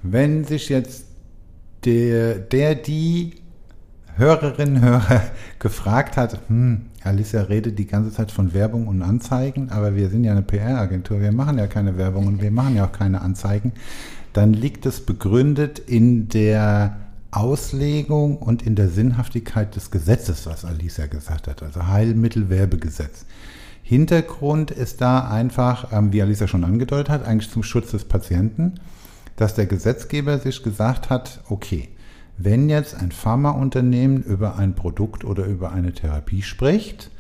Wenn 0.03 0.45
sich 0.45 0.69
jetzt 0.69 1.07
der, 1.85 2.35
der 2.37 2.75
die 2.75 3.35
Hörerinnen 4.17 4.81
Hörer 4.81 5.23
gefragt 5.59 6.17
hat, 6.17 6.39
hm, 6.49 6.83
Alicia 7.03 7.43
redet 7.43 7.79
die 7.79 7.87
ganze 7.87 8.13
Zeit 8.13 8.31
von 8.31 8.55
Werbung 8.55 8.87
und 8.87 9.03
Anzeigen, 9.03 9.71
aber 9.71 9.97
wir 9.97 10.09
sind 10.09 10.25
ja 10.25 10.33
eine 10.33 10.43
PR-Agentur, 10.43 11.21
wir 11.21 11.33
machen 11.33 11.59
ja 11.59 11.67
keine 11.67 11.99
Werbung 11.99 12.27
und 12.27 12.41
wir 12.41 12.51
machen 12.51 12.77
ja 12.77 12.87
auch 12.87 12.93
keine 12.93 13.21
Anzeigen, 13.21 13.73
dann 14.33 14.53
liegt 14.53 14.87
es 14.87 15.01
begründet 15.01 15.79
in 15.79 16.29
der 16.29 16.97
Auslegung 17.31 18.39
und 18.39 18.63
in 18.63 18.77
der 18.77 18.89
Sinnhaftigkeit 18.89 19.75
des 19.75 19.91
Gesetzes, 19.91 20.47
was 20.47 20.65
Alicia 20.65 21.07
gesagt 21.07 21.49
hat, 21.49 21.63
also 21.63 21.89
Heilmittelwerbegesetz. 21.89 23.27
Hintergrund 23.83 24.71
ist 24.71 25.01
da 25.01 25.29
einfach, 25.29 25.93
ähm, 25.93 26.13
wie 26.13 26.23
Alicia 26.23 26.47
schon 26.47 26.65
angedeutet 26.65 27.11
hat, 27.11 27.27
eigentlich 27.27 27.51
zum 27.51 27.63
Schutz 27.63 27.91
des 27.91 28.05
Patienten 28.05 28.75
dass 29.37 29.55
der 29.55 29.67
Gesetzgeber 29.67 30.39
sich 30.39 30.63
gesagt 30.63 31.11
hat, 31.11 31.41
okay, 31.49 31.89
wenn 32.37 32.69
jetzt 32.69 32.95
ein 32.95 33.13
Pharmaunternehmen 33.13 34.23
über 34.23 34.57
ein 34.57 34.75
Produkt 34.75 35.25
oder 35.25 35.47
über 35.47 35.73
eine 35.73 35.93
Therapie 35.93 36.43
spricht, 36.43 37.11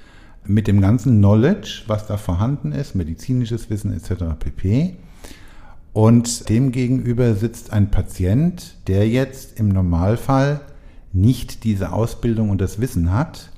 mit 0.46 0.66
dem 0.66 0.80
ganzen 0.80 1.18
Knowledge, 1.18 1.84
was 1.86 2.06
da 2.06 2.16
vorhanden 2.16 2.72
ist, 2.72 2.94
medizinisches 2.94 3.70
Wissen 3.70 3.92
etc. 3.92 4.24
pp. 4.38 4.96
Und 5.92 6.48
demgegenüber 6.48 7.34
sitzt 7.34 7.72
ein 7.72 7.90
Patient, 7.90 8.76
der 8.88 9.08
jetzt 9.08 9.58
im 9.58 9.68
Normalfall 9.68 10.60
nicht 11.12 11.64
diese 11.64 11.92
Ausbildung 11.92 12.50
und 12.50 12.60
das 12.60 12.80
Wissen 12.80 13.12
hat, 13.12 13.50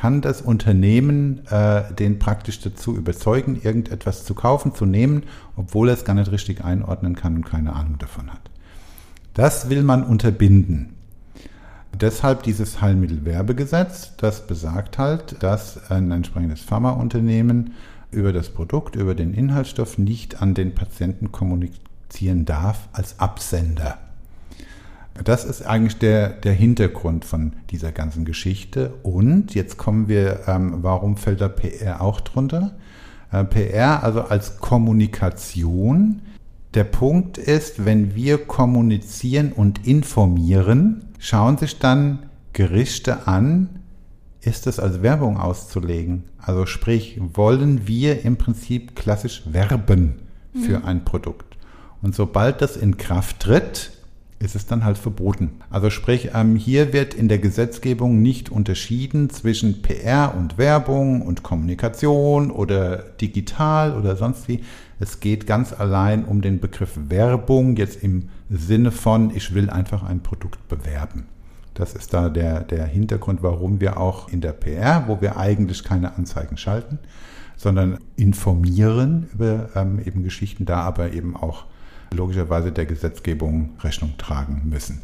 kann 0.00 0.22
das 0.22 0.40
Unternehmen 0.40 1.46
äh, 1.48 1.92
den 1.92 2.18
praktisch 2.18 2.58
dazu 2.60 2.96
überzeugen, 2.96 3.60
irgendetwas 3.62 4.24
zu 4.24 4.32
kaufen, 4.32 4.74
zu 4.74 4.86
nehmen, 4.86 5.24
obwohl 5.56 5.90
er 5.90 5.94
es 5.94 6.06
gar 6.06 6.14
nicht 6.14 6.32
richtig 6.32 6.64
einordnen 6.64 7.16
kann 7.16 7.36
und 7.36 7.44
keine 7.44 7.74
Ahnung 7.74 7.98
davon 7.98 8.32
hat. 8.32 8.40
Das 9.34 9.68
will 9.68 9.82
man 9.82 10.02
unterbinden. 10.02 10.94
Deshalb 11.92 12.44
dieses 12.44 12.80
Heilmittelwerbegesetz, 12.80 14.16
das 14.16 14.46
besagt 14.46 14.96
halt, 14.96 15.42
dass 15.42 15.90
ein 15.90 16.10
entsprechendes 16.12 16.62
Pharmaunternehmen 16.62 17.74
über 18.10 18.32
das 18.32 18.48
Produkt, 18.48 18.96
über 18.96 19.14
den 19.14 19.34
Inhaltsstoff 19.34 19.98
nicht 19.98 20.40
an 20.40 20.54
den 20.54 20.74
Patienten 20.74 21.30
kommunizieren 21.30 22.46
darf 22.46 22.88
als 22.94 23.20
Absender. 23.20 23.98
Das 25.24 25.44
ist 25.44 25.62
eigentlich 25.62 25.98
der, 25.98 26.30
der 26.30 26.52
Hintergrund 26.52 27.24
von 27.24 27.52
dieser 27.70 27.92
ganzen 27.92 28.24
Geschichte. 28.24 28.94
Und 29.02 29.54
jetzt 29.54 29.76
kommen 29.76 30.08
wir, 30.08 30.40
ähm, 30.46 30.78
warum 30.82 31.16
fällt 31.16 31.40
da 31.40 31.48
PR 31.48 32.00
auch 32.00 32.20
drunter? 32.20 32.76
Äh, 33.32 33.44
PR 33.44 34.02
also 34.02 34.22
als 34.22 34.58
Kommunikation. 34.58 36.22
Der 36.74 36.84
Punkt 36.84 37.36
ist, 37.38 37.84
wenn 37.84 38.14
wir 38.14 38.38
kommunizieren 38.38 39.52
und 39.52 39.86
informieren, 39.86 41.04
schauen 41.18 41.58
sich 41.58 41.78
dann 41.78 42.30
Gerichte 42.52 43.26
an, 43.26 43.80
ist 44.40 44.66
es 44.66 44.78
als 44.78 45.02
Werbung 45.02 45.36
auszulegen? 45.36 46.24
Also 46.38 46.66
sprich, 46.66 47.20
wollen 47.34 47.86
wir 47.86 48.24
im 48.24 48.36
Prinzip 48.36 48.96
klassisch 48.96 49.42
werben 49.46 50.14
für 50.54 50.78
mhm. 50.78 50.84
ein 50.84 51.04
Produkt? 51.04 51.56
Und 52.02 52.14
sobald 52.14 52.62
das 52.62 52.76
in 52.76 52.96
Kraft 52.96 53.40
tritt, 53.40 53.92
ist 54.40 54.56
es 54.56 54.66
dann 54.66 54.84
halt 54.84 54.96
verboten. 54.96 55.50
Also 55.68 55.90
sprich, 55.90 56.30
ähm, 56.34 56.56
hier 56.56 56.94
wird 56.94 57.12
in 57.12 57.28
der 57.28 57.38
Gesetzgebung 57.38 58.22
nicht 58.22 58.50
unterschieden 58.50 59.28
zwischen 59.28 59.82
PR 59.82 60.34
und 60.34 60.56
Werbung 60.56 61.20
und 61.20 61.42
Kommunikation 61.42 62.50
oder 62.50 62.96
digital 63.20 63.94
oder 63.94 64.16
sonst 64.16 64.48
wie. 64.48 64.64
Es 64.98 65.20
geht 65.20 65.46
ganz 65.46 65.74
allein 65.74 66.24
um 66.24 66.40
den 66.40 66.58
Begriff 66.58 66.98
Werbung, 67.08 67.76
jetzt 67.76 68.02
im 68.02 68.30
Sinne 68.48 68.92
von, 68.92 69.34
ich 69.36 69.54
will 69.54 69.68
einfach 69.68 70.02
ein 70.02 70.20
Produkt 70.20 70.66
bewerben. 70.68 71.26
Das 71.74 71.94
ist 71.94 72.14
da 72.14 72.30
der, 72.30 72.60
der 72.60 72.86
Hintergrund, 72.86 73.42
warum 73.42 73.80
wir 73.80 73.98
auch 73.98 74.30
in 74.30 74.40
der 74.40 74.52
PR, 74.52 75.04
wo 75.06 75.20
wir 75.20 75.36
eigentlich 75.36 75.84
keine 75.84 76.16
Anzeigen 76.16 76.56
schalten, 76.56 76.98
sondern 77.56 77.98
informieren 78.16 79.28
über 79.34 79.68
ähm, 79.74 80.00
eben 80.04 80.22
Geschichten, 80.22 80.64
da 80.64 80.80
aber 80.80 81.12
eben 81.12 81.36
auch 81.36 81.66
logischerweise 82.12 82.72
der 82.72 82.86
Gesetzgebung 82.86 83.70
Rechnung 83.80 84.14
tragen 84.18 84.62
müssen. 84.68 85.00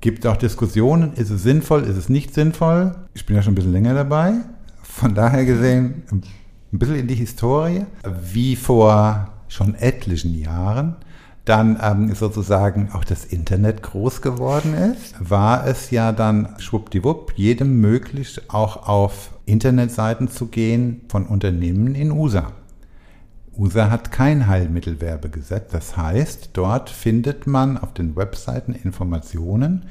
Gibt 0.00 0.26
auch 0.26 0.36
Diskussionen, 0.36 1.12
ist 1.14 1.30
es 1.30 1.42
sinnvoll, 1.42 1.82
ist 1.82 1.96
es 1.96 2.08
nicht 2.08 2.34
sinnvoll? 2.34 2.94
Ich 3.14 3.24
bin 3.24 3.36
ja 3.36 3.42
schon 3.42 3.52
ein 3.52 3.54
bisschen 3.54 3.72
länger 3.72 3.94
dabei. 3.94 4.34
Von 4.82 5.14
daher 5.14 5.44
gesehen, 5.44 6.02
ein 6.10 6.22
bisschen 6.78 6.96
in 6.96 7.06
die 7.06 7.14
Historie, 7.14 7.86
wie 8.32 8.56
vor 8.56 9.28
schon 9.48 9.74
etlichen 9.74 10.36
Jahren 10.38 10.96
dann 11.44 11.78
ähm, 11.82 12.14
sozusagen 12.14 12.90
auch 12.92 13.04
das 13.04 13.24
Internet 13.24 13.82
groß 13.82 14.22
geworden 14.22 14.74
ist, 14.74 15.14
war 15.18 15.66
es 15.66 15.90
ja 15.90 16.12
dann 16.12 16.54
schwuppdiwupp 16.58 17.32
jedem 17.36 17.80
möglich, 17.80 18.40
auch 18.48 18.88
auf 18.88 19.30
Internetseiten 19.44 20.28
zu 20.28 20.46
gehen 20.46 21.02
von 21.08 21.26
Unternehmen 21.26 21.94
in 21.94 22.12
USA. 22.12 22.52
USA 23.56 23.90
hat 23.90 24.10
kein 24.10 24.46
Heilmittelwerbegesetz. 24.46 25.70
Das 25.72 25.96
heißt, 25.96 26.50
dort 26.54 26.90
findet 26.90 27.46
man 27.46 27.76
auf 27.78 27.92
den 27.92 28.16
Webseiten 28.16 28.74
Informationen, 28.74 29.84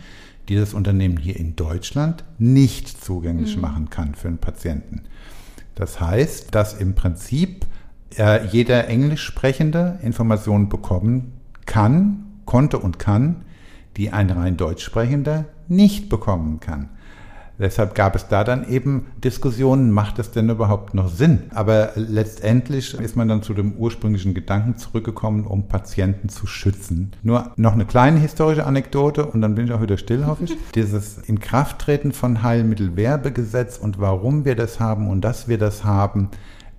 die 0.49 0.55
das 0.55 0.73
Unternehmen 0.73 1.17
hier 1.17 1.37
in 1.37 1.55
Deutschland 1.55 2.23
nicht 2.39 2.87
zugänglich 3.03 3.55
mhm. 3.55 3.61
machen 3.61 3.89
kann 3.89 4.15
für 4.15 4.27
einen 4.27 4.39
Patienten. 4.39 5.03
Das 5.75 6.01
heißt, 6.01 6.53
dass 6.53 6.73
im 6.73 6.95
Prinzip 6.95 7.65
äh, 8.17 8.45
jeder 8.47 8.87
Englisch 8.87 9.23
sprechende 9.23 9.99
Informationen 10.01 10.69
bekommen 10.69 11.33
kann, 11.65 12.25
konnte 12.45 12.79
und 12.79 12.99
kann, 12.99 13.45
die 13.97 14.11
ein 14.11 14.29
rein 14.29 14.57
Deutsch 14.57 14.83
sprechender 14.83 15.45
nicht 15.67 16.09
bekommen 16.09 16.59
kann. 16.59 16.89
Deshalb 17.61 17.93
gab 17.93 18.15
es 18.15 18.27
da 18.27 18.43
dann 18.43 18.67
eben 18.67 19.05
Diskussionen, 19.23 19.91
macht 19.91 20.17
es 20.17 20.31
denn 20.31 20.49
überhaupt 20.49 20.95
noch 20.95 21.09
Sinn? 21.09 21.43
Aber 21.53 21.91
letztendlich 21.95 22.95
ist 22.95 23.15
man 23.15 23.27
dann 23.27 23.43
zu 23.43 23.53
dem 23.53 23.73
ursprünglichen 23.73 24.33
Gedanken 24.33 24.77
zurückgekommen, 24.77 25.45
um 25.45 25.67
Patienten 25.67 26.27
zu 26.27 26.47
schützen. 26.47 27.11
Nur 27.21 27.51
noch 27.57 27.73
eine 27.73 27.85
kleine 27.85 28.19
historische 28.19 28.65
Anekdote 28.65 29.27
und 29.27 29.41
dann 29.41 29.53
bin 29.53 29.65
ich 29.65 29.73
auch 29.73 29.81
wieder 29.81 29.97
still, 29.97 30.25
hoffe 30.25 30.45
ich. 30.45 30.57
Dieses 30.75 31.19
Inkrafttreten 31.19 32.13
von 32.13 32.41
Heilmittelwerbegesetz 32.41 33.77
und 33.77 33.99
warum 33.99 34.43
wir 34.43 34.55
das 34.55 34.79
haben 34.79 35.07
und 35.07 35.21
dass 35.21 35.47
wir 35.47 35.59
das 35.59 35.83
haben, 35.83 36.29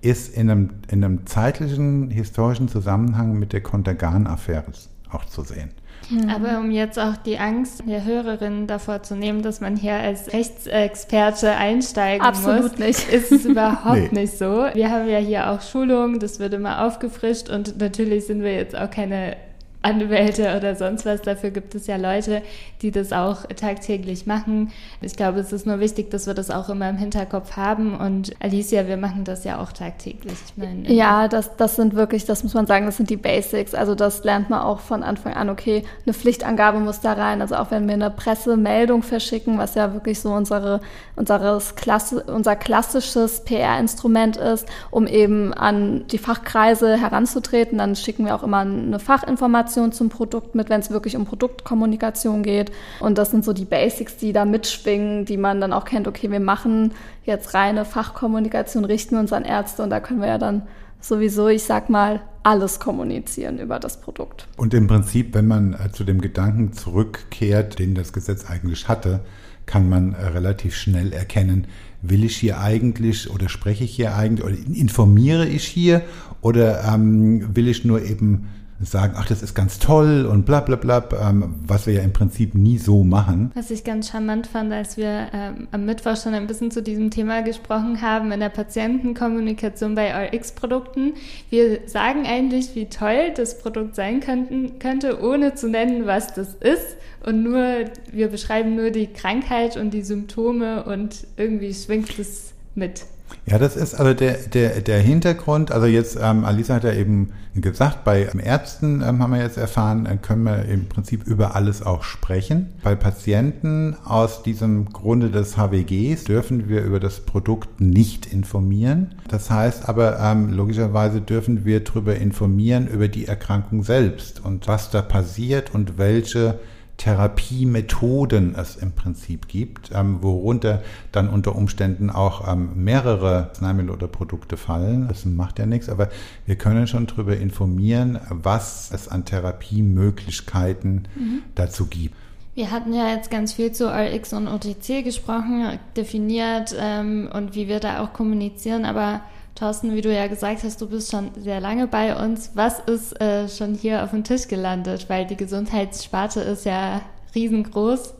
ist 0.01 0.37
in 0.37 0.51
einem, 0.51 0.71
in 0.89 1.05
einem 1.05 1.27
zeitlichen, 1.27 2.11
historischen 2.11 2.67
Zusammenhang 2.67 3.39
mit 3.39 3.53
der 3.53 3.61
Kontergan-Affäre 3.61 4.73
auch 5.11 5.25
zu 5.27 5.43
sehen. 5.43 5.71
Mhm. 6.11 6.29
Aber 6.29 6.59
um 6.59 6.71
jetzt 6.71 6.99
auch 6.99 7.17
die 7.17 7.39
Angst 7.39 7.83
der 7.87 8.05
Hörerinnen 8.05 8.67
davor 8.67 9.03
zu 9.03 9.17
nehmen, 9.17 9.43
dass 9.43 9.61
man 9.61 9.77
hier 9.77 9.95
als 9.95 10.33
Rechtsexperte 10.33 11.53
einsteigen 11.53 12.27
Absolut 12.27 12.79
muss, 12.79 12.79
nicht. 12.79 13.09
ist 13.13 13.33
es 13.33 13.45
überhaupt 13.45 14.13
nee. 14.13 14.21
nicht 14.21 14.39
so. 14.39 14.67
Wir 14.73 14.91
haben 14.91 15.09
ja 15.09 15.19
hier 15.19 15.51
auch 15.51 15.61
Schulungen, 15.61 16.19
das 16.19 16.39
wird 16.39 16.55
immer 16.55 16.85
aufgefrischt 16.85 17.49
und 17.49 17.79
natürlich 17.81 18.27
sind 18.27 18.43
wir 18.43 18.55
jetzt 18.55 18.77
auch 18.77 18.91
keine 18.91 19.37
Anwälte 19.83 20.57
oder 20.57 20.77
sonst 20.77 21.05
was. 21.05 21.23
Dafür 21.23 21.51
gibt 21.51 21.75
es 21.75 21.87
ja 21.87 21.97
Leute, 21.97 22.43
die 22.83 22.93
das 22.93 23.13
auch 23.13 23.45
tagtäglich 23.57 24.27
machen. 24.27 24.71
Ich 25.01 25.17
glaube, 25.17 25.41
es 25.41 25.53
ist 25.53 25.67
nur 25.67 25.81
wichtig, 25.81 26.11
dass 26.11 26.27
wir 26.27 26.35
das 26.35 26.51
auch 26.51 26.69
immer 26.69 26.89
im 26.89 26.97
Hinterkopf 26.97 27.57
haben. 27.57 27.97
Und 27.99 28.33
Alicia, 28.41 28.87
wir 28.87 28.97
machen 28.97 29.25
das 29.25 29.45
ja 29.45 29.61
auch 29.61 29.73
tagtäglich. 29.73 30.35
Ich 30.47 30.57
meine, 30.57 30.93
ja, 30.93 31.27
das, 31.27 31.57
das 31.57 31.77
sind 31.77 31.95
wirklich, 31.95 32.25
das 32.25 32.45
muss 32.45 32.55
man 32.55 32.67
sagen, 32.67 32.87
das 32.87 32.97
sind 32.97 33.11
die 33.11 33.17
Basics. 33.17 33.75
Also 33.75 33.95
das 33.95 34.23
lernt 34.23 34.51
man 34.51 34.61
auch 34.61 34.81
von 34.81 35.03
Anfang 35.03 35.35
an. 35.35 35.51
Okay, 35.51 35.83
eine 36.07 36.15
Pflichtangabe 36.15 36.79
muss 36.79 37.01
da 37.01 37.15
rein. 37.15 37.43
Also 37.43 37.57
auch 37.57 37.73
wenn 37.73 37.87
wir 37.89 37.95
eine 37.95 38.11
Pressemeldung 38.11 39.03
verschicken, 39.03 39.59
was 39.59 39.75
ja 39.75 39.93
wirklich 39.93 40.21
so 40.21 40.33
unsere, 40.33 40.81
unseres 41.17 41.75
Klasse, 41.75 42.23
unser 42.25 42.55
klassisches 42.55 43.43
PR-Instrument 43.45 44.37
ist, 44.37 44.69
um 44.93 45.09
eben 45.09 45.53
an 45.53 46.07
die 46.07 46.19
Fachkreise 46.19 46.97
heranzutreten, 46.97 47.79
dann 47.79 47.97
schicken 47.97 48.27
wir 48.27 48.37
auch 48.37 48.45
immer 48.45 48.59
eine 48.59 49.01
Fachinformation 49.01 49.72
Informationen 49.73 49.93
zum 49.93 50.09
Produkt 50.09 50.55
mit, 50.55 50.71
wenn 50.71 50.81
es 50.81 50.91
wirklich 50.91 51.17
um 51.17 51.25
Produktkommunikation 51.25 52.43
geht. 52.43 52.73
Und 53.01 53.19
das 53.19 53.31
sind 53.31 53.45
so 53.45 53.53
die 53.53 53.65
Basics, 53.65 54.17
die 54.17 54.33
da 54.33 54.45
mitschwingen, 54.45 55.25
die 55.25 55.37
man 55.37 55.61
dann 55.61 55.73
auch 55.73 55.85
kennt, 55.85 56.07
okay, 56.07 56.31
wir 56.31 56.41
machen 56.41 56.93
jetzt 57.25 57.55
reine 57.55 57.85
Fachkommunikation, 57.85 58.85
richten 58.85 59.17
uns 59.17 59.33
an 59.33 59.45
Ärzte 59.45 59.83
und 59.83 59.91
da 59.91 60.01
können 60.01 60.21
wir 60.21 60.29
ja 60.29 60.39
dann 60.39 60.63
sowieso, 61.01 61.49
ich 61.49 61.65
sag 61.65 61.91
mal, 61.91 62.21
alles 62.45 62.81
kommunizieren 62.81 63.59
über 63.59 63.79
das 63.79 64.01
Produkt. 64.01 64.47
Und 64.57 64.75
im 64.75 64.87
Prinzip, 64.87 65.35
wenn 65.35 65.47
man 65.47 65.75
äh, 65.75 65.91
zu 65.91 66.05
dem 66.05 66.21
Gedanken 66.21 66.73
zurückkehrt, 66.73 67.79
den 67.79 67.95
das 67.95 68.13
Gesetz 68.13 68.49
eigentlich 68.49 68.89
hatte, 68.89 69.21
kann 69.67 69.89
man 69.89 70.15
äh, 70.15 70.27
relativ 70.27 70.75
schnell 70.75 71.13
erkennen, 71.13 71.67
will 72.03 72.25
ich 72.25 72.37
hier 72.37 72.61
eigentlich 72.61 73.31
oder 73.31 73.49
spreche 73.49 73.85
ich 73.85 73.95
hier 73.95 74.17
eigentlich 74.17 74.45
oder 74.45 74.57
informiere 74.75 75.47
ich 75.47 75.65
hier 75.65 76.03
oder 76.41 76.83
ähm, 76.85 77.55
will 77.55 77.69
ich 77.69 77.85
nur 77.85 78.03
eben 78.03 78.49
sagen, 78.85 79.15
ach, 79.17 79.27
das 79.27 79.43
ist 79.43 79.55
ganz 79.55 79.79
toll 79.79 80.27
und 80.31 80.45
bla 80.47 80.61
bla 80.61 80.77
bla, 80.77 81.05
ähm, 81.21 81.55
was 81.67 81.87
wir 81.87 81.95
ja 81.95 82.03
im 82.03 82.13
Prinzip 82.13 82.55
nie 82.55 82.79
so 82.79 83.05
machen. 83.05 83.51
Was 83.55 83.71
ich 83.71 83.85
ganz 83.85 84.11
charmant 84.11 84.47
fand, 84.47 84.73
als 84.73 84.97
wir 84.97 85.29
ähm, 85.33 85.69
am 85.71 85.85
Mittwoch 85.85 86.17
schon 86.17 86.35
ein 86.35 86.47
bisschen 86.47 86.71
zu 86.71 86.83
diesem 86.83 87.11
Thema 87.11 87.43
gesprochen 87.43 88.01
haben, 88.03 88.33
in 88.33 88.41
der 88.41 88.49
Patientenkommunikation 88.49 89.95
bei 89.95 90.13
RX-Produkten. 90.27 91.15
Wir 91.51 91.81
sagen 91.87 92.27
eigentlich, 92.27 92.75
wie 92.75 92.87
toll 92.87 93.33
das 93.37 93.59
Produkt 93.59 93.95
sein 93.95 94.21
könnten, 94.21 94.79
könnte, 94.79 95.23
ohne 95.23 95.55
zu 95.55 95.69
nennen, 95.69 96.07
was 96.07 96.35
das 96.35 96.55
ist. 96.55 96.97
Und 97.25 97.43
nur, 97.43 97.85
wir 98.11 98.29
beschreiben 98.29 98.75
nur 98.75 98.91
die 98.91 99.07
Krankheit 99.07 99.77
und 99.77 99.93
die 99.93 100.03
Symptome 100.03 100.85
und 100.85 101.27
irgendwie 101.37 101.73
schwingt 101.73 102.19
es 102.19 102.53
mit. 102.75 103.05
Ja, 103.47 103.59
das 103.59 103.77
ist 103.77 103.95
also 103.95 104.15
der, 104.15 104.35
der, 104.35 104.81
der 104.81 105.01
Hintergrund. 105.01 105.73
Also 105.73 105.87
jetzt, 105.87 106.19
ähm, 106.21 106.45
Alisa 106.45 106.75
hat 106.75 106.85
ja 106.85 106.93
eben 106.93 107.33
gesagt, 107.55 108.05
bei 108.05 108.25
Ärzten 108.25 109.03
ähm, 109.03 109.23
haben 109.23 109.33
wir 109.33 109.41
jetzt 109.41 109.59
erfahren, 109.59 110.07
äh, 110.07 110.17
können 110.17 110.45
wir 110.45 110.65
im 110.65 110.89
Prinzip 110.89 111.27
über 111.27 111.55
alles 111.55 111.83
auch 111.83 112.03
sprechen. 112.03 112.69
Bei 112.83 112.95
Patienten 112.95 113.97
aus 114.05 114.43
diesem 114.43 114.91
Grunde 114.91 115.31
des 115.31 115.57
HWGs 115.57 116.25
dürfen 116.25 116.69
wir 116.69 116.83
über 116.83 117.01
das 117.01 117.21
Produkt 117.21 117.81
nicht 117.81 118.27
informieren. 118.27 119.17
Das 119.29 119.51
heißt 119.51 119.89
aber, 119.89 120.19
ähm, 120.21 120.51
logischerweise 120.51 121.21
dürfen 121.21 121.65
wir 121.65 121.81
darüber 121.81 122.17
informieren, 122.17 122.87
über 122.87 123.09
die 123.09 123.27
Erkrankung 123.27 123.83
selbst 123.83 124.45
und 124.45 124.69
was 124.69 124.91
da 124.91 125.03
passiert 125.03 125.75
und 125.75 125.99
welche 125.99 126.59
Therapiemethoden 126.97 128.55
es 128.55 128.77
im 128.77 128.93
Prinzip 128.93 129.49
gibt, 129.49 129.91
ähm, 129.95 130.23
worunter 130.23 130.83
dann 131.11 131.29
unter 131.29 131.57
Umständen 131.57 132.11
auch 132.11 132.47
ähm, 132.47 132.85
mehrere 132.85 133.49
Arzneimittel 133.49 133.91
oder 133.91 134.07
Produkte 134.07 134.57
fallen. 134.57 135.09
Das 135.09 135.25
macht 135.25 135.59
ja 135.59 135.67
nichts, 135.67 135.89
aber 135.89 136.09
wir 136.47 136.57
können 136.57 136.87
schon 136.87 137.07
darüber 137.07 137.37
informieren, 137.37 138.21
was 138.29 138.91
es 138.93 139.09
an 139.09 139.25
Therapiemöglichkeiten 139.25 141.09
mhm. 141.15 141.43
dazu 141.55 141.87
gibt. 141.87 142.15
Wir 142.55 142.71
hatten 142.71 142.93
ja 142.93 143.09
jetzt 143.09 143.31
ganz 143.31 143.55
viel 143.55 143.73
zu 143.73 143.89
RX 143.89 144.35
und 144.35 144.47
OTC 144.47 145.03
gesprochen, 145.03 145.79
definiert 145.97 146.77
ähm, 146.79 147.31
und 147.33 147.55
wie 147.55 147.67
wir 147.67 147.81
da 147.81 148.05
auch 148.05 148.13
kommunizieren, 148.13 148.85
aber 148.85 149.23
Thorsten, 149.55 149.95
wie 149.95 150.01
du 150.01 150.13
ja 150.13 150.27
gesagt 150.27 150.65
hast, 150.65 150.81
du 150.81 150.89
bist 150.89 151.11
schon 151.11 151.31
sehr 151.39 151.61
lange 151.61 151.87
bei 151.87 152.17
uns. 152.17 152.51
Was 152.55 152.81
ist 152.81 153.21
äh, 153.21 153.49
schon 153.49 153.75
hier 153.75 154.03
auf 154.03 154.11
dem 154.11 154.25
Tisch 154.25 154.49
gelandet? 154.49 155.07
Weil 155.09 155.27
die 155.27 155.37
Gesundheitssparte 155.37 156.41
ist 156.41 156.65
ja 156.65 157.03
riesengroß. 157.35 158.15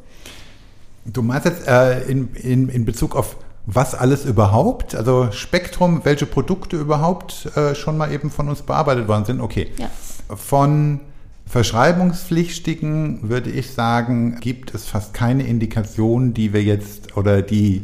Du 1.07 1.23
meinst 1.23 1.47
jetzt 1.47 1.67
äh, 1.67 2.03
in, 2.03 2.35
in, 2.35 2.69
in 2.69 2.85
Bezug 2.85 3.17
auf 3.17 3.37
was 3.65 3.95
alles 3.95 4.25
überhaupt, 4.25 4.95
also 4.95 5.31
Spektrum, 5.31 6.05
welche 6.05 6.27
Produkte 6.27 6.77
überhaupt 6.77 7.49
äh, 7.57 7.77
schon 7.77 7.97
mal 7.97 8.13
eben 8.13 8.31
von 8.31 8.49
uns 8.49 8.63
bearbeitet 8.63 9.07
worden 9.07 9.25
sind? 9.25 9.41
Okay. 9.41 9.71
Ja. 9.79 9.89
Von 10.35 11.01
Verschreibungspflichtigen 11.47 13.29
würde 13.29 13.51
ich 13.51 13.71
sagen, 13.71 14.39
gibt 14.41 14.75
es 14.75 14.87
fast 14.87 15.15
keine 15.15 15.47
Indikation, 15.47 16.35
die 16.35 16.53
wir 16.53 16.63
jetzt 16.63 17.17
oder 17.17 17.43
die 17.43 17.83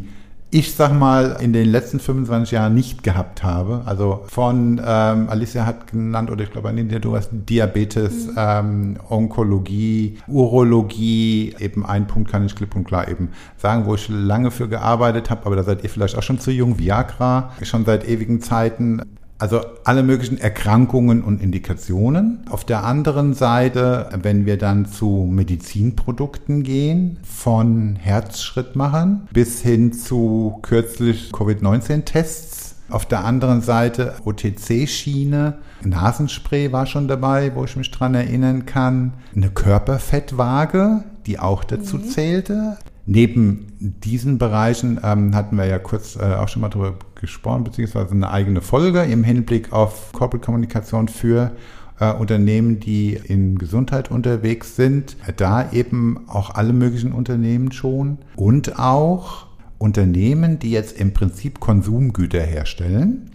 ich 0.50 0.74
sag 0.74 0.94
mal, 0.94 1.36
in 1.40 1.52
den 1.52 1.68
letzten 1.68 2.00
25 2.00 2.52
Jahren 2.52 2.74
nicht 2.74 3.02
gehabt 3.02 3.42
habe. 3.42 3.82
Also 3.84 4.24
von, 4.28 4.80
ähm, 4.84 5.28
Alicia 5.28 5.66
hat 5.66 5.88
genannt, 5.88 6.30
oder 6.30 6.44
ich 6.44 6.50
glaube, 6.50 6.70
Anita, 6.70 6.98
du 6.98 7.16
hast 7.16 7.30
Diabetes, 7.32 8.28
mhm. 8.28 8.34
ähm, 8.36 8.96
Onkologie, 9.10 10.18
Urologie, 10.26 11.54
eben 11.58 11.84
ein 11.84 12.06
Punkt 12.06 12.30
kann 12.30 12.46
ich 12.46 12.54
klipp 12.54 12.74
und 12.74 12.84
klar 12.84 13.08
eben 13.08 13.28
sagen, 13.58 13.84
wo 13.84 13.94
ich 13.94 14.08
lange 14.08 14.50
für 14.50 14.68
gearbeitet 14.68 15.28
habe, 15.28 15.44
aber 15.44 15.56
da 15.56 15.64
seid 15.64 15.82
ihr 15.84 15.90
vielleicht 15.90 16.16
auch 16.16 16.22
schon 16.22 16.38
zu 16.38 16.50
jung, 16.50 16.78
Viagra, 16.78 17.52
schon 17.62 17.84
seit 17.84 18.08
ewigen 18.08 18.40
Zeiten. 18.40 19.02
Also 19.38 19.60
alle 19.84 20.02
möglichen 20.02 20.38
Erkrankungen 20.38 21.22
und 21.22 21.40
Indikationen. 21.40 22.40
Auf 22.50 22.64
der 22.64 22.84
anderen 22.84 23.34
Seite, 23.34 24.08
wenn 24.20 24.46
wir 24.46 24.58
dann 24.58 24.86
zu 24.86 25.28
Medizinprodukten 25.30 26.64
gehen, 26.64 27.18
von 27.22 27.94
Herzschrittmachern 27.94 29.28
bis 29.32 29.62
hin 29.62 29.92
zu 29.92 30.58
kürzlich 30.62 31.30
Covid-19-Tests. 31.32 32.74
Auf 32.90 33.06
der 33.06 33.24
anderen 33.24 33.60
Seite 33.60 34.14
OTC-Schiene, 34.24 35.58
Nasenspray 35.84 36.72
war 36.72 36.86
schon 36.86 37.06
dabei, 37.06 37.54
wo 37.54 37.64
ich 37.64 37.76
mich 37.76 37.90
dran 37.90 38.14
erinnern 38.14 38.66
kann. 38.66 39.12
Eine 39.36 39.50
Körperfettwaage, 39.50 41.04
die 41.26 41.38
auch 41.38 41.62
dazu 41.64 41.98
mhm. 41.98 42.04
zählte. 42.08 42.78
Neben 43.10 43.72
diesen 43.80 44.36
Bereichen 44.36 45.00
ähm, 45.02 45.34
hatten 45.34 45.56
wir 45.56 45.64
ja 45.64 45.78
kurz 45.78 46.14
äh, 46.16 46.34
auch 46.34 46.48
schon 46.48 46.60
mal 46.60 46.68
drüber 46.68 46.94
gesprochen, 47.18 47.64
beziehungsweise 47.64 48.12
eine 48.12 48.30
eigene 48.30 48.60
Folge 48.60 49.00
im 49.00 49.24
Hinblick 49.24 49.72
auf 49.72 50.12
Corporate 50.12 50.44
Kommunikation 50.44 51.08
für 51.08 51.52
äh, 52.00 52.12
Unternehmen, 52.12 52.80
die 52.80 53.14
in 53.14 53.56
Gesundheit 53.56 54.10
unterwegs 54.10 54.76
sind. 54.76 55.16
Da 55.38 55.72
eben 55.72 56.28
auch 56.28 56.50
alle 56.54 56.74
möglichen 56.74 57.12
Unternehmen 57.12 57.72
schon 57.72 58.18
und 58.36 58.78
auch 58.78 59.46
Unternehmen, 59.78 60.58
die 60.58 60.72
jetzt 60.72 61.00
im 61.00 61.14
Prinzip 61.14 61.60
Konsumgüter 61.60 62.42
herstellen 62.42 63.30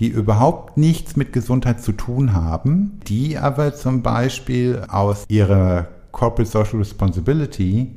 die 0.00 0.08
überhaupt 0.08 0.76
nichts 0.76 1.14
mit 1.14 1.32
Gesundheit 1.32 1.80
zu 1.80 1.92
tun 1.92 2.32
haben, 2.32 2.98
die 3.06 3.38
aber 3.38 3.76
zum 3.76 4.02
Beispiel 4.02 4.82
aus 4.88 5.24
ihrer 5.28 5.86
Corporate 6.10 6.50
Social 6.50 6.78
Responsibility 6.78 7.92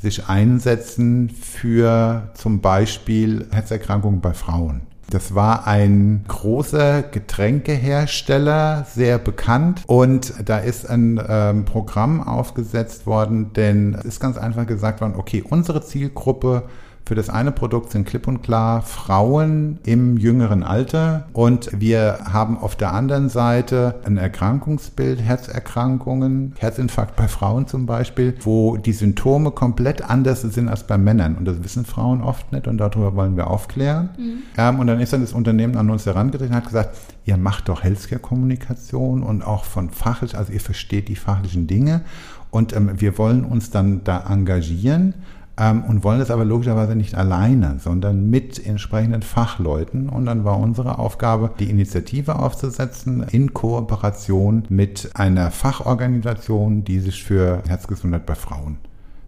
sich 0.00 0.28
einsetzen 0.28 1.28
für 1.30 2.30
zum 2.34 2.60
Beispiel 2.60 3.46
Herzerkrankungen 3.50 4.20
bei 4.20 4.32
Frauen. 4.32 4.82
Das 5.10 5.34
war 5.34 5.66
ein 5.66 6.24
großer 6.28 7.02
Getränkehersteller, 7.02 8.86
sehr 8.88 9.18
bekannt. 9.18 9.82
Und 9.88 10.34
da 10.44 10.58
ist 10.58 10.88
ein 10.88 11.20
ähm, 11.28 11.64
Programm 11.64 12.22
aufgesetzt 12.22 13.06
worden, 13.06 13.52
denn 13.52 13.94
es 13.94 14.04
ist 14.04 14.20
ganz 14.20 14.38
einfach 14.38 14.66
gesagt 14.66 15.00
worden, 15.00 15.14
okay, 15.16 15.42
unsere 15.48 15.82
Zielgruppe 15.82 16.62
für 17.10 17.16
das 17.16 17.28
eine 17.28 17.50
Produkt 17.50 17.90
sind 17.90 18.06
klipp 18.06 18.28
und 18.28 18.40
klar 18.40 18.82
Frauen 18.82 19.80
im 19.82 20.16
jüngeren 20.16 20.62
Alter 20.62 21.26
und 21.32 21.68
wir 21.72 22.20
haben 22.32 22.56
auf 22.56 22.76
der 22.76 22.92
anderen 22.92 23.28
Seite 23.28 23.96
ein 24.04 24.16
Erkrankungsbild, 24.16 25.20
Herzerkrankungen, 25.20 26.54
Herzinfarkt 26.56 27.16
bei 27.16 27.26
Frauen 27.26 27.66
zum 27.66 27.84
Beispiel, 27.84 28.36
wo 28.42 28.76
die 28.76 28.92
Symptome 28.92 29.50
komplett 29.50 30.08
anders 30.08 30.42
sind 30.42 30.68
als 30.68 30.86
bei 30.86 30.98
Männern 30.98 31.34
und 31.34 31.46
das 31.46 31.64
wissen 31.64 31.84
Frauen 31.84 32.22
oft 32.22 32.52
nicht 32.52 32.68
und 32.68 32.78
darüber 32.78 33.16
wollen 33.16 33.36
wir 33.36 33.48
aufklären. 33.48 34.10
Mhm. 34.16 34.42
Ähm, 34.56 34.78
und 34.78 34.86
dann 34.86 35.00
ist 35.00 35.12
dann 35.12 35.22
das 35.22 35.32
Unternehmen 35.32 35.76
an 35.76 35.90
uns 35.90 36.06
herangetreten 36.06 36.54
und 36.54 36.58
hat 36.58 36.66
gesagt, 36.66 36.96
ihr 37.24 37.36
macht 37.38 37.68
doch 37.68 37.82
Healthcare-Kommunikation 37.82 39.24
und 39.24 39.42
auch 39.42 39.64
von 39.64 39.90
fachlich, 39.90 40.38
also 40.38 40.52
ihr 40.52 40.60
versteht 40.60 41.08
die 41.08 41.16
fachlichen 41.16 41.66
Dinge 41.66 42.02
und 42.52 42.72
ähm, 42.72 42.92
wir 43.00 43.18
wollen 43.18 43.44
uns 43.44 43.70
dann 43.70 44.04
da 44.04 44.26
engagieren 44.30 45.14
und 45.60 46.04
wollen 46.04 46.18
das 46.18 46.30
aber 46.30 46.44
logischerweise 46.44 46.96
nicht 46.96 47.14
alleine, 47.14 47.76
sondern 47.78 48.30
mit 48.30 48.64
entsprechenden 48.64 49.20
Fachleuten. 49.20 50.08
Und 50.08 50.24
dann 50.24 50.44
war 50.44 50.58
unsere 50.58 50.98
Aufgabe, 50.98 51.50
die 51.58 51.68
Initiative 51.68 52.38
aufzusetzen 52.38 53.24
in 53.30 53.52
Kooperation 53.52 54.64
mit 54.70 55.10
einer 55.14 55.50
Fachorganisation, 55.50 56.84
die 56.84 57.00
sich 57.00 57.22
für 57.22 57.62
Herzgesundheit 57.68 58.24
bei 58.24 58.34
Frauen 58.34 58.78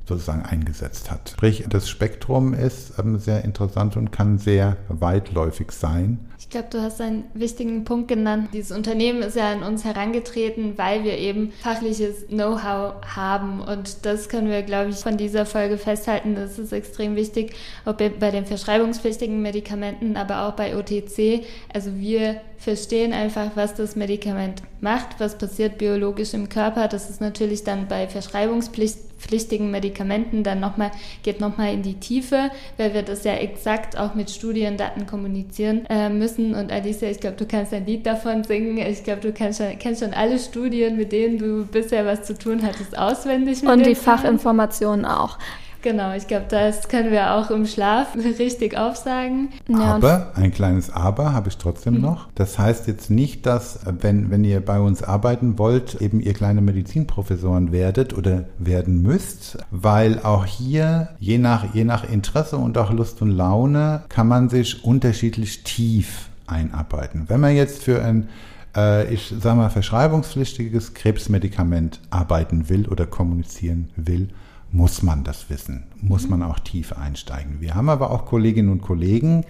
sozusagen 0.06 0.42
eingesetzt 0.42 1.10
hat. 1.10 1.30
Sprich, 1.30 1.64
das 1.68 1.88
Spektrum 1.88 2.54
ist 2.54 2.98
ähm, 2.98 3.18
sehr 3.18 3.44
interessant 3.44 3.96
und 3.96 4.10
kann 4.12 4.38
sehr 4.38 4.76
weitläufig 4.88 5.72
sein. 5.72 6.18
Ich 6.38 6.50
glaube, 6.50 6.68
du 6.70 6.82
hast 6.82 7.00
einen 7.00 7.24
wichtigen 7.34 7.84
Punkt 7.84 8.08
genannt. 8.08 8.48
Dieses 8.52 8.76
Unternehmen 8.76 9.22
ist 9.22 9.36
ja 9.36 9.52
an 9.52 9.62
uns 9.62 9.84
herangetreten, 9.84 10.76
weil 10.76 11.04
wir 11.04 11.16
eben 11.16 11.52
fachliches 11.62 12.26
Know-how 12.26 12.94
haben. 13.06 13.60
Und 13.60 14.04
das 14.04 14.28
können 14.28 14.48
wir, 14.48 14.62
glaube 14.62 14.90
ich, 14.90 14.96
von 14.96 15.16
dieser 15.16 15.46
Folge 15.46 15.78
festhalten. 15.78 16.34
Das 16.34 16.58
ist 16.58 16.72
extrem 16.72 17.14
wichtig, 17.16 17.54
ob 17.86 17.98
bei 17.98 18.30
den 18.30 18.44
verschreibungspflichtigen 18.44 19.40
Medikamenten, 19.40 20.16
aber 20.16 20.46
auch 20.46 20.52
bei 20.52 20.76
OTC. 20.76 21.44
Also 21.72 21.96
wir 21.96 22.40
verstehen 22.62 23.12
einfach, 23.12 23.50
was 23.56 23.74
das 23.74 23.96
Medikament 23.96 24.62
macht, 24.80 25.18
was 25.18 25.36
passiert 25.36 25.78
biologisch 25.78 26.32
im 26.32 26.48
Körper. 26.48 26.86
Das 26.86 27.10
ist 27.10 27.20
natürlich 27.20 27.64
dann 27.64 27.88
bei 27.88 28.06
verschreibungspflichtigen 28.06 29.68
Medikamenten 29.68 30.44
dann 30.44 30.60
nochmal, 30.60 30.92
geht 31.24 31.40
nochmal 31.40 31.74
in 31.74 31.82
die 31.82 31.94
Tiefe, 31.94 32.52
weil 32.76 32.94
wir 32.94 33.02
das 33.02 33.24
ja 33.24 33.32
exakt 33.34 33.98
auch 33.98 34.14
mit 34.14 34.30
Studiendaten 34.30 35.06
kommunizieren 35.06 35.86
äh, 35.90 36.08
müssen. 36.08 36.54
Und 36.54 36.70
Alicia, 36.70 37.10
ich 37.10 37.18
glaube, 37.18 37.36
du 37.36 37.46
kannst 37.46 37.74
ein 37.74 37.84
Lied 37.84 38.06
davon 38.06 38.44
singen. 38.44 38.78
Ich 38.78 39.02
glaube, 39.02 39.22
du 39.22 39.32
kennst 39.32 39.60
schon, 39.60 39.76
kennst 39.80 40.00
schon 40.00 40.14
alle 40.14 40.38
Studien, 40.38 40.96
mit 40.96 41.10
denen 41.10 41.38
du 41.38 41.66
bisher 41.66 42.06
was 42.06 42.22
zu 42.22 42.38
tun 42.38 42.62
hattest, 42.62 42.96
auswendig. 42.96 43.66
Und 43.66 43.84
die 43.84 43.96
Fachinformationen 43.96 45.04
auch. 45.04 45.36
Genau, 45.82 46.14
ich 46.14 46.28
glaube, 46.28 46.46
das 46.48 46.88
können 46.88 47.10
wir 47.10 47.34
auch 47.34 47.50
im 47.50 47.66
Schlaf 47.66 48.14
richtig 48.38 48.76
aufsagen. 48.76 49.50
Ja, 49.68 49.96
aber, 49.96 50.32
ein 50.36 50.52
kleines 50.52 50.90
Aber 50.90 51.32
habe 51.32 51.48
ich 51.48 51.58
trotzdem 51.58 51.94
mhm. 51.94 52.02
noch. 52.02 52.28
Das 52.34 52.58
heißt 52.58 52.86
jetzt 52.86 53.10
nicht, 53.10 53.46
dass, 53.46 53.80
wenn, 53.84 54.30
wenn 54.30 54.44
ihr 54.44 54.60
bei 54.60 54.80
uns 54.80 55.02
arbeiten 55.02 55.58
wollt, 55.58 56.00
eben 56.00 56.20
ihr 56.20 56.34
kleine 56.34 56.60
Medizinprofessoren 56.60 57.72
werdet 57.72 58.16
oder 58.16 58.44
werden 58.58 59.02
müsst, 59.02 59.58
weil 59.70 60.20
auch 60.20 60.46
hier, 60.46 61.08
je 61.18 61.38
nach, 61.38 61.74
je 61.74 61.84
nach 61.84 62.08
Interesse 62.08 62.56
und 62.56 62.78
auch 62.78 62.92
Lust 62.92 63.20
und 63.20 63.30
Laune, 63.30 64.02
kann 64.08 64.28
man 64.28 64.48
sich 64.48 64.84
unterschiedlich 64.84 65.64
tief 65.64 66.28
einarbeiten. 66.46 67.24
Wenn 67.28 67.40
man 67.40 67.56
jetzt 67.56 67.82
für 67.82 68.02
ein 68.02 68.28
äh, 68.76 69.12
ich 69.12 69.34
sage 69.40 69.56
mal, 69.56 69.68
verschreibungspflichtiges 69.68 70.94
Krebsmedikament 70.94 72.00
arbeiten 72.10 72.68
will 72.68 72.88
oder 72.88 73.06
kommunizieren 73.06 73.90
will, 73.96 74.28
muss 74.72 75.02
man 75.02 75.22
das 75.22 75.50
wissen, 75.50 75.84
muss 76.00 76.28
man 76.28 76.42
auch 76.42 76.58
tief 76.58 76.92
einsteigen. 76.92 77.60
Wir 77.60 77.74
haben 77.74 77.88
aber 77.88 78.10
auch 78.10 78.24
Kolleginnen 78.24 78.70
und 78.70 78.80
Kollegen, 78.80 79.44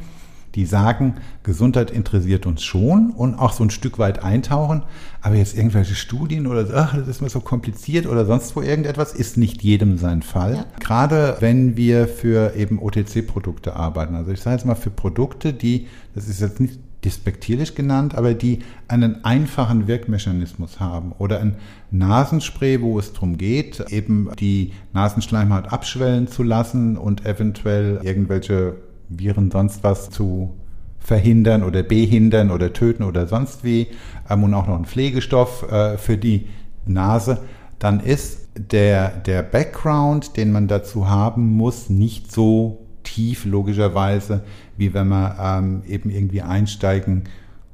die 0.54 0.66
sagen, 0.66 1.14
Gesundheit 1.44 1.90
interessiert 1.90 2.44
uns 2.44 2.62
schon 2.62 3.10
und 3.10 3.34
auch 3.36 3.52
so 3.52 3.64
ein 3.64 3.70
Stück 3.70 3.98
weit 3.98 4.22
eintauchen, 4.22 4.82
aber 5.22 5.36
jetzt 5.36 5.56
irgendwelche 5.56 5.94
Studien 5.94 6.46
oder 6.46 6.66
so, 6.66 6.74
ach, 6.74 6.94
das 6.94 7.08
ist 7.08 7.22
mir 7.22 7.30
so 7.30 7.40
kompliziert 7.40 8.06
oder 8.06 8.26
sonst 8.26 8.54
wo 8.54 8.60
irgendetwas, 8.60 9.14
ist 9.14 9.38
nicht 9.38 9.62
jedem 9.62 9.96
sein 9.96 10.22
Fall. 10.22 10.56
Ja. 10.56 10.64
Gerade 10.80 11.36
wenn 11.40 11.76
wir 11.76 12.06
für 12.06 12.54
eben 12.54 12.78
OTC-Produkte 12.80 13.74
arbeiten, 13.76 14.14
also 14.14 14.30
ich 14.30 14.40
sage 14.40 14.56
jetzt 14.56 14.66
mal 14.66 14.74
für 14.74 14.90
Produkte, 14.90 15.54
die, 15.54 15.86
das 16.14 16.28
ist 16.28 16.40
jetzt 16.40 16.60
nicht 16.60 16.78
despektierlich 17.04 17.74
genannt, 17.74 18.14
aber 18.14 18.34
die 18.34 18.60
einen 18.88 19.24
einfachen 19.24 19.88
Wirkmechanismus 19.88 20.78
haben 20.78 21.12
oder 21.18 21.40
ein 21.40 21.56
Nasenspray, 21.90 22.80
wo 22.80 22.98
es 22.98 23.12
darum 23.12 23.38
geht, 23.38 23.80
eben 23.90 24.30
die 24.38 24.72
Nasenschleimhaut 24.92 25.72
abschwellen 25.72 26.28
zu 26.28 26.42
lassen 26.42 26.96
und 26.96 27.26
eventuell 27.26 28.00
irgendwelche 28.02 28.76
Viren 29.08 29.50
sonst 29.50 29.82
was 29.82 30.10
zu 30.10 30.54
verhindern 30.98 31.64
oder 31.64 31.82
behindern 31.82 32.50
oder 32.50 32.72
töten 32.72 33.02
oder 33.02 33.26
sonst 33.26 33.64
wie 33.64 33.88
ähm, 34.30 34.44
und 34.44 34.54
auch 34.54 34.68
noch 34.68 34.78
ein 34.78 34.84
Pflegestoff 34.84 35.70
äh, 35.70 35.98
für 35.98 36.16
die 36.16 36.46
Nase, 36.86 37.38
dann 37.78 38.00
ist 38.00 38.48
der, 38.56 39.08
der 39.08 39.42
Background, 39.42 40.36
den 40.36 40.52
man 40.52 40.68
dazu 40.68 41.08
haben 41.08 41.56
muss, 41.56 41.90
nicht 41.90 42.30
so 42.30 42.81
tief 43.12 43.44
logischerweise, 43.44 44.42
wie 44.76 44.94
wenn 44.94 45.08
man 45.08 45.34
ähm, 45.40 45.82
eben 45.86 46.10
irgendwie 46.10 46.42
einsteigen 46.42 47.24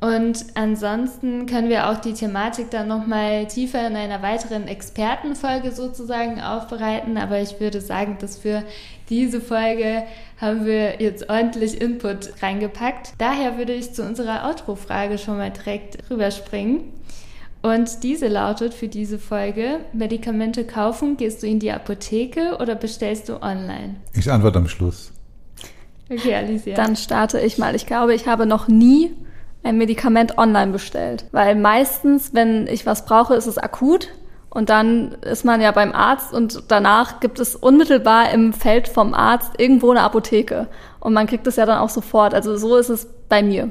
Und 0.06 0.46
ansonsten 0.54 1.46
können 1.46 1.68
wir 1.68 1.90
auch 1.90 1.96
die 1.96 2.12
Thematik 2.12 2.70
dann 2.70 2.86
nochmal 2.86 3.48
tiefer 3.48 3.84
in 3.88 3.96
einer 3.96 4.22
weiteren 4.22 4.68
Expertenfolge 4.68 5.72
sozusagen 5.72 6.40
aufbereiten. 6.40 7.18
Aber 7.18 7.40
ich 7.40 7.58
würde 7.58 7.80
sagen, 7.80 8.16
dass 8.20 8.38
für 8.38 8.62
diese 9.08 9.40
Folge 9.40 10.04
haben 10.40 10.64
wir 10.64 11.02
jetzt 11.02 11.28
ordentlich 11.28 11.80
Input 11.80 12.40
reingepackt. 12.40 13.14
Daher 13.18 13.58
würde 13.58 13.72
ich 13.72 13.94
zu 13.94 14.04
unserer 14.04 14.48
Outro-Frage 14.48 15.18
schon 15.18 15.38
mal 15.38 15.50
direkt 15.50 16.08
rüberspringen. 16.08 16.84
Und 17.62 18.04
diese 18.04 18.28
lautet 18.28 18.74
für 18.74 18.86
diese 18.86 19.18
Folge, 19.18 19.80
Medikamente 19.92 20.64
kaufen, 20.64 21.16
gehst 21.16 21.42
du 21.42 21.48
in 21.48 21.58
die 21.58 21.72
Apotheke 21.72 22.58
oder 22.60 22.76
bestellst 22.76 23.28
du 23.28 23.42
online? 23.42 23.96
Ich 24.14 24.30
antworte 24.30 24.58
am 24.58 24.68
Schluss. 24.68 25.10
Okay, 26.08 26.32
Alicia. 26.32 26.76
Dann 26.76 26.94
starte 26.94 27.40
ich 27.40 27.58
mal. 27.58 27.74
Ich 27.74 27.86
glaube, 27.86 28.14
ich 28.14 28.28
habe 28.28 28.46
noch 28.46 28.68
nie 28.68 29.10
ein 29.66 29.78
Medikament 29.78 30.38
online 30.38 30.72
bestellt, 30.72 31.24
weil 31.32 31.56
meistens, 31.56 32.32
wenn 32.32 32.68
ich 32.68 32.86
was 32.86 33.04
brauche, 33.04 33.34
ist 33.34 33.46
es 33.46 33.58
akut 33.58 34.08
und 34.48 34.70
dann 34.70 35.16
ist 35.22 35.44
man 35.44 35.60
ja 35.60 35.72
beim 35.72 35.92
Arzt 35.92 36.32
und 36.32 36.64
danach 36.68 37.20
gibt 37.20 37.40
es 37.40 37.56
unmittelbar 37.56 38.30
im 38.30 38.52
Feld 38.52 38.86
vom 38.86 39.12
Arzt 39.12 39.52
irgendwo 39.58 39.90
eine 39.90 40.02
Apotheke 40.02 40.68
und 41.00 41.12
man 41.12 41.26
kriegt 41.26 41.46
es 41.46 41.56
ja 41.56 41.66
dann 41.66 41.78
auch 41.78 41.88
sofort. 41.88 42.32
Also 42.32 42.56
so 42.56 42.76
ist 42.76 42.88
es 42.88 43.08
bei 43.28 43.42
mir. 43.42 43.70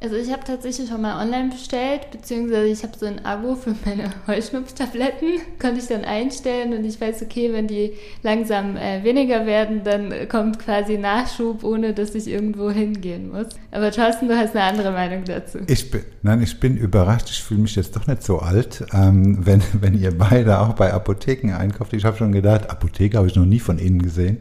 Also 0.00 0.14
ich 0.14 0.30
habe 0.30 0.44
tatsächlich 0.44 0.88
schon 0.88 1.02
mal 1.02 1.20
online 1.20 1.50
bestellt, 1.50 2.12
beziehungsweise 2.12 2.68
ich 2.68 2.84
habe 2.84 2.96
so 2.96 3.06
ein 3.06 3.24
Abo 3.24 3.56
für 3.56 3.74
meine 3.84 4.10
Heuschnupftabletten, 4.28 5.40
konnte 5.58 5.80
ich 5.80 5.86
dann 5.86 6.04
einstellen 6.04 6.72
und 6.72 6.84
ich 6.84 7.00
weiß, 7.00 7.22
okay, 7.22 7.52
wenn 7.52 7.66
die 7.66 7.94
langsam 8.22 8.76
äh, 8.76 9.02
weniger 9.02 9.44
werden, 9.44 9.82
dann 9.82 10.28
kommt 10.28 10.60
quasi 10.60 10.98
Nachschub, 10.98 11.64
ohne 11.64 11.94
dass 11.94 12.14
ich 12.14 12.28
irgendwo 12.28 12.70
hingehen 12.70 13.30
muss. 13.30 13.48
Aber 13.72 13.90
Thorsten, 13.90 14.28
du 14.28 14.36
hast 14.36 14.54
eine 14.54 14.64
andere 14.64 14.92
Meinung 14.92 15.24
dazu. 15.24 15.58
Ich 15.66 15.90
bin, 15.90 16.02
nein, 16.22 16.42
ich 16.42 16.60
bin 16.60 16.76
überrascht, 16.76 17.30
ich 17.30 17.42
fühle 17.42 17.62
mich 17.62 17.74
jetzt 17.74 17.96
doch 17.96 18.06
nicht 18.06 18.22
so 18.22 18.38
alt, 18.38 18.84
ähm, 18.92 19.44
wenn, 19.44 19.62
wenn 19.80 20.00
ihr 20.00 20.16
beide 20.16 20.60
auch 20.60 20.74
bei 20.74 20.92
Apotheken 20.92 21.54
einkauft. 21.54 21.92
Ich 21.92 22.04
habe 22.04 22.16
schon 22.16 22.30
gedacht, 22.30 22.70
Apotheke 22.70 23.18
habe 23.18 23.26
ich 23.26 23.34
noch 23.34 23.46
nie 23.46 23.60
von 23.60 23.80
Ihnen 23.80 24.00
gesehen. 24.00 24.38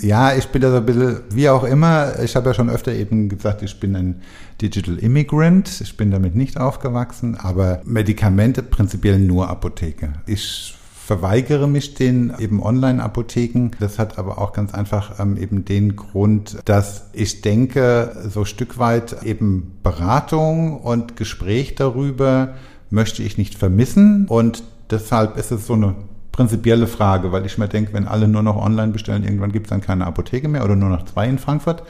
Ja, 0.00 0.34
ich 0.34 0.48
bin 0.48 0.62
da 0.62 0.70
so 0.70 0.76
ein 0.78 0.86
bisschen, 0.86 1.20
wie 1.30 1.48
auch 1.48 1.64
immer, 1.64 2.18
ich 2.20 2.36
habe 2.36 2.50
ja 2.50 2.54
schon 2.54 2.70
öfter 2.70 2.92
eben 2.92 3.28
gesagt, 3.28 3.62
ich 3.62 3.78
bin 3.80 3.96
ein 3.96 4.22
Digital 4.60 4.98
Immigrant, 4.98 5.80
ich 5.80 5.96
bin 5.96 6.10
damit 6.10 6.34
nicht 6.34 6.58
aufgewachsen, 6.58 7.36
aber 7.36 7.80
Medikamente 7.84 8.62
prinzipiell 8.62 9.18
nur 9.18 9.48
Apotheke. 9.48 10.14
Ich 10.26 10.76
verweigere 11.04 11.68
mich 11.68 11.94
den 11.94 12.32
eben 12.38 12.62
Online-Apotheken. 12.62 13.72
Das 13.78 13.98
hat 13.98 14.18
aber 14.18 14.38
auch 14.38 14.54
ganz 14.54 14.72
einfach 14.72 15.20
ähm, 15.20 15.36
eben 15.36 15.64
den 15.66 15.96
Grund, 15.96 16.58
dass 16.64 17.10
ich 17.12 17.42
denke, 17.42 18.16
so 18.26 18.46
Stück 18.46 18.78
weit 18.78 19.22
eben 19.22 19.78
Beratung 19.82 20.80
und 20.80 21.16
Gespräch 21.16 21.74
darüber 21.74 22.54
möchte 22.88 23.22
ich 23.22 23.36
nicht 23.36 23.54
vermissen 23.54 24.26
und 24.28 24.62
deshalb 24.90 25.36
ist 25.36 25.50
es 25.50 25.66
so 25.66 25.74
eine 25.74 25.94
prinzipielle 26.34 26.88
Frage, 26.88 27.30
weil 27.30 27.46
ich 27.46 27.58
mir 27.58 27.68
denke, 27.68 27.92
wenn 27.92 28.08
alle 28.08 28.26
nur 28.26 28.42
noch 28.42 28.56
online 28.56 28.92
bestellen, 28.92 29.22
irgendwann 29.22 29.52
gibt 29.52 29.66
es 29.66 29.70
dann 29.70 29.80
keine 29.80 30.04
Apotheke 30.04 30.48
mehr 30.48 30.64
oder 30.64 30.74
nur 30.74 30.88
noch 30.88 31.04
zwei 31.04 31.28
in 31.28 31.38
Frankfurt. 31.38 31.82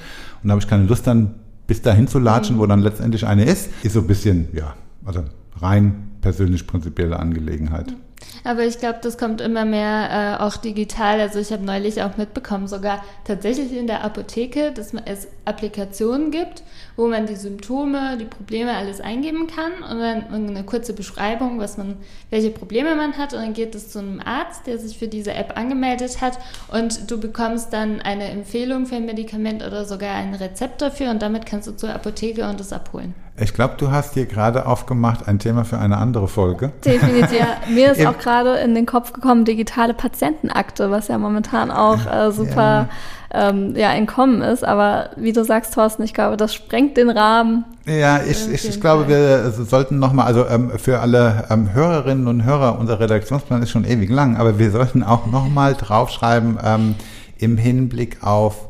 Und 0.43 0.49
da 0.49 0.51
habe 0.51 0.61
ich 0.61 0.69
keine 0.69 0.85
Lust 0.85 1.07
dann 1.07 1.37
bis 1.67 1.81
dahin 1.81 2.09
zu 2.09 2.19
latschen, 2.19 2.57
mhm. 2.57 2.61
wo 2.61 2.67
dann 2.67 2.81
letztendlich 2.81 3.27
eine 3.27 3.45
ist. 3.45 3.71
Ist 3.83 3.95
so 3.95 4.01
ein 4.01 4.07
bisschen, 4.07 4.49
ja, 4.53 4.75
also 5.07 5.25
rein 5.57 6.11
persönlich 6.21 6.67
prinzipielle 6.67 7.19
Angelegenheit. 7.19 7.93
Mhm. 7.93 7.97
Aber 8.45 8.65
ich 8.65 8.79
glaube, 8.79 8.99
das 9.03 9.17
kommt 9.17 9.41
immer 9.41 9.65
mehr 9.65 10.39
äh, 10.39 10.43
auch 10.43 10.59
digital. 10.59 11.21
Also 11.21 11.39
ich 11.39 11.51
habe 11.51 11.65
neulich 11.65 12.03
auch 12.03 12.19
mitbekommen, 12.19 12.69
sogar 12.69 13.03
tatsächlich 13.25 13.75
in 13.75 13.87
der 13.87 14.05
Apotheke, 14.05 14.73
dass 14.73 14.93
es 15.07 15.29
Applikationen 15.45 16.31
gibt, 16.31 16.63
wo 16.97 17.09
man 17.09 17.27
die 17.27 17.37
Symptome, 17.37 18.17
die 18.19 18.25
Probleme 18.25 18.75
alles 18.75 19.01
eingeben 19.01 19.47
kann 19.47 19.73
und 19.83 20.01
dann 20.01 20.49
eine 20.49 20.65
kurze 20.65 20.93
Beschreibung, 20.93 21.59
was 21.59 21.77
man, 21.77 21.97
welche 22.31 22.51
Probleme 22.51 22.95
man 22.95 23.17
hat 23.19 23.35
und 23.35 23.41
dann 23.41 23.53
geht 23.53 23.75
es 23.75 23.91
zu 23.91 23.99
einem 23.99 24.21
Arzt, 24.21 24.67
der 24.67 24.79
sich 24.79 24.99
für 24.99 25.09
diese 25.09 25.35
App 25.35 25.57
angemeldet 25.57 26.21
hat 26.21 26.39
und 26.69 27.11
du 27.11 27.19
bekommst 27.19 27.73
dann 27.73 28.01
eine 28.01 28.31
Empfehlung 28.31 28.87
für 28.87 28.97
ein 28.97 29.07
Medikament 29.07 29.65
oder 29.65 29.85
sogar 29.85 30.15
ein 30.15 30.35
Rezept 30.35 30.83
dafür 30.83 31.11
und 31.11 31.23
damit 31.23 31.47
kannst 31.47 31.69
du 31.69 31.73
zur 31.73 31.95
Apotheke 31.95 32.49
und 32.49 32.61
es 32.61 32.73
abholen. 32.73 33.15
Ich 33.37 33.53
glaube, 33.53 33.75
du 33.79 33.91
hast 33.91 34.15
hier 34.15 34.27
gerade 34.27 34.65
aufgemacht 34.65 35.27
ein 35.27 35.41
Thema 35.41 35.65
für 35.65 35.79
eine 35.79 35.97
andere 35.97 36.29
Folge. 36.29 36.71
Definitiv. 36.85 37.37
Ja, 37.37 37.57
mir 37.69 37.91
ist 37.91 38.07
auch 38.07 38.17
gerade 38.17 38.59
in 38.59 38.77
den 38.77 38.87
Kopf 38.87 39.13
gekommen, 39.13 39.45
digitale 39.45 39.93
Patientenakte, 39.93 40.93
was 40.93 41.09
ja 41.09 41.19
momentan 41.19 41.73
auch 41.73 42.07
äh, 42.07 42.31
super 42.31 42.55
ja. 42.57 42.89
Ähm, 43.35 43.75
ja, 43.75 43.93
entkommen 43.93 44.43
ist. 44.43 44.65
Aber 44.65 45.11
wie 45.17 45.33
du 45.33 45.45
sagst, 45.45 45.75
Thorsten, 45.75 46.05
ich 46.05 46.15
glaube, 46.15 46.37
das 46.37 46.55
sprengt 46.55 46.97
den 46.97 47.11
Rahmen. 47.11 47.65
Ja, 47.85 48.21
ich, 48.23 48.49
ich, 48.49 48.69
ich 48.69 48.81
glaube, 48.81 49.09
wir 49.09 49.51
sollten 49.51 49.99
nochmal, 49.99 50.27
also 50.27 50.47
ähm, 50.47 50.71
für 50.79 51.01
alle 51.01 51.45
ähm, 51.51 51.75
Hörerinnen 51.75 52.29
und 52.29 52.45
Hörer, 52.45 52.79
unser 52.79 53.01
Redaktionsplan 53.01 53.63
ist 53.63 53.71
schon 53.71 53.85
ewig 53.85 54.09
lang, 54.09 54.37
aber 54.37 54.59
wir 54.59 54.71
sollten 54.71 55.03
auch 55.03 55.27
nochmal 55.27 55.75
draufschreiben 55.75 56.59
ähm, 56.65 56.95
im 57.39 57.57
Hinblick 57.57 58.23
auf, 58.23 58.69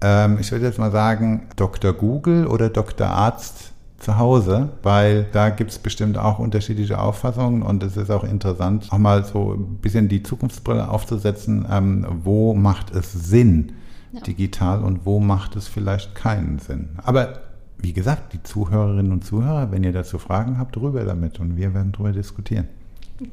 ähm, 0.00 0.38
ich 0.40 0.50
würde 0.50 0.64
jetzt 0.64 0.78
mal 0.78 0.90
sagen, 0.90 1.48
Dr. 1.56 1.92
Google 1.92 2.46
oder 2.46 2.70
Dr. 2.70 3.06
Arzt 3.06 3.72
zu 3.98 4.18
Hause, 4.18 4.70
weil 4.82 5.26
da 5.32 5.50
gibt 5.50 5.70
es 5.70 5.78
bestimmt 5.78 6.16
auch 6.16 6.38
unterschiedliche 6.38 6.98
Auffassungen 6.98 7.62
und 7.62 7.82
es 7.82 7.96
ist 7.96 8.10
auch 8.10 8.24
interessant, 8.24 8.88
auch 8.90 8.98
mal 8.98 9.24
so 9.24 9.52
ein 9.52 9.76
bisschen 9.76 10.08
die 10.08 10.22
Zukunftsbrille 10.22 10.88
aufzusetzen, 10.88 11.66
ähm, 11.70 12.06
wo 12.24 12.54
macht 12.54 12.94
es 12.94 13.12
Sinn 13.12 13.72
ja. 14.12 14.20
digital 14.20 14.82
und 14.82 15.04
wo 15.04 15.20
macht 15.20 15.56
es 15.56 15.68
vielleicht 15.68 16.14
keinen 16.14 16.58
Sinn. 16.58 16.90
Aber 17.02 17.40
wie 17.78 17.92
gesagt, 17.92 18.32
die 18.32 18.42
Zuhörerinnen 18.42 19.12
und 19.12 19.24
Zuhörer, 19.24 19.70
wenn 19.70 19.84
ihr 19.84 19.92
dazu 19.92 20.18
Fragen 20.18 20.58
habt, 20.58 20.76
rüber 20.76 21.04
damit 21.04 21.40
und 21.40 21.56
wir 21.56 21.74
werden 21.74 21.92
darüber 21.92 22.12
diskutieren. 22.12 22.68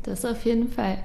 Das 0.03 0.25
auf 0.25 0.45
jeden 0.45 0.69
Fall. 0.69 0.97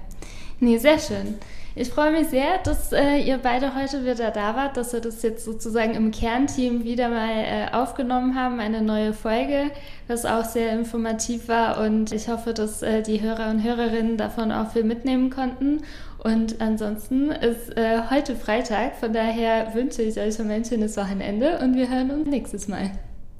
Nee, 0.60 0.78
sehr 0.78 0.98
schön. 0.98 1.36
Ich 1.80 1.90
freue 1.90 2.10
mich 2.10 2.26
sehr, 2.26 2.58
dass 2.64 2.92
äh, 2.92 3.18
ihr 3.18 3.38
beide 3.38 3.76
heute 3.76 4.04
wieder 4.04 4.32
da 4.32 4.56
wart, 4.56 4.76
dass 4.76 4.92
wir 4.92 5.00
das 5.00 5.22
jetzt 5.22 5.44
sozusagen 5.44 5.94
im 5.94 6.10
Kernteam 6.10 6.82
wieder 6.82 7.08
mal 7.08 7.30
äh, 7.30 7.72
aufgenommen 7.72 8.34
haben, 8.34 8.58
eine 8.58 8.82
neue 8.82 9.12
Folge, 9.12 9.70
was 10.08 10.26
auch 10.26 10.44
sehr 10.44 10.72
informativ 10.72 11.46
war 11.46 11.80
und 11.80 12.10
ich 12.10 12.28
hoffe, 12.28 12.52
dass 12.52 12.82
äh, 12.82 13.02
die 13.02 13.20
Hörer 13.20 13.50
und 13.50 13.62
Hörerinnen 13.62 14.16
davon 14.16 14.50
auch 14.50 14.72
viel 14.72 14.82
mitnehmen 14.82 15.30
konnten. 15.30 15.82
Und 16.18 16.60
ansonsten 16.60 17.30
ist 17.30 17.76
äh, 17.76 18.00
heute 18.10 18.34
Freitag, 18.34 18.96
von 18.96 19.12
daher 19.12 19.72
wünsche 19.74 20.02
ich 20.02 20.18
euch 20.18 20.40
ein 20.40 20.64
schönes 20.64 20.96
Wochenende 20.96 21.60
und 21.60 21.76
wir 21.76 21.88
hören 21.88 22.10
uns 22.10 22.28
nächstes 22.28 22.66
Mal. 22.66 22.90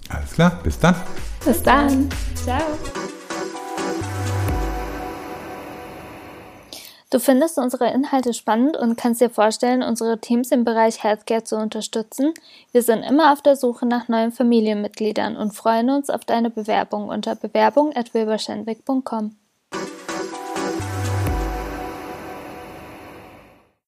Alles 0.08 0.32
klar, 0.32 0.60
bis 0.62 0.78
dann. 0.78 0.94
Bis 1.44 1.62
dann. 1.62 2.08
Ciao. 2.34 2.62
Du 7.10 7.20
findest 7.20 7.56
unsere 7.56 7.90
Inhalte 7.90 8.34
spannend 8.34 8.76
und 8.76 8.98
kannst 8.98 9.22
dir 9.22 9.30
vorstellen, 9.30 9.82
unsere 9.82 10.20
Teams 10.20 10.52
im 10.52 10.64
Bereich 10.64 11.02
Healthcare 11.02 11.42
zu 11.42 11.56
unterstützen? 11.56 12.34
Wir 12.70 12.82
sind 12.82 13.02
immer 13.02 13.32
auf 13.32 13.40
der 13.40 13.56
Suche 13.56 13.86
nach 13.86 14.08
neuen 14.08 14.30
Familienmitgliedern 14.30 15.34
und 15.36 15.54
freuen 15.54 15.88
uns 15.88 16.10
auf 16.10 16.26
deine 16.26 16.50
Bewerbung 16.50 17.08
unter 17.08 17.34
bewerbung@wilberschenwick.com. 17.34 19.36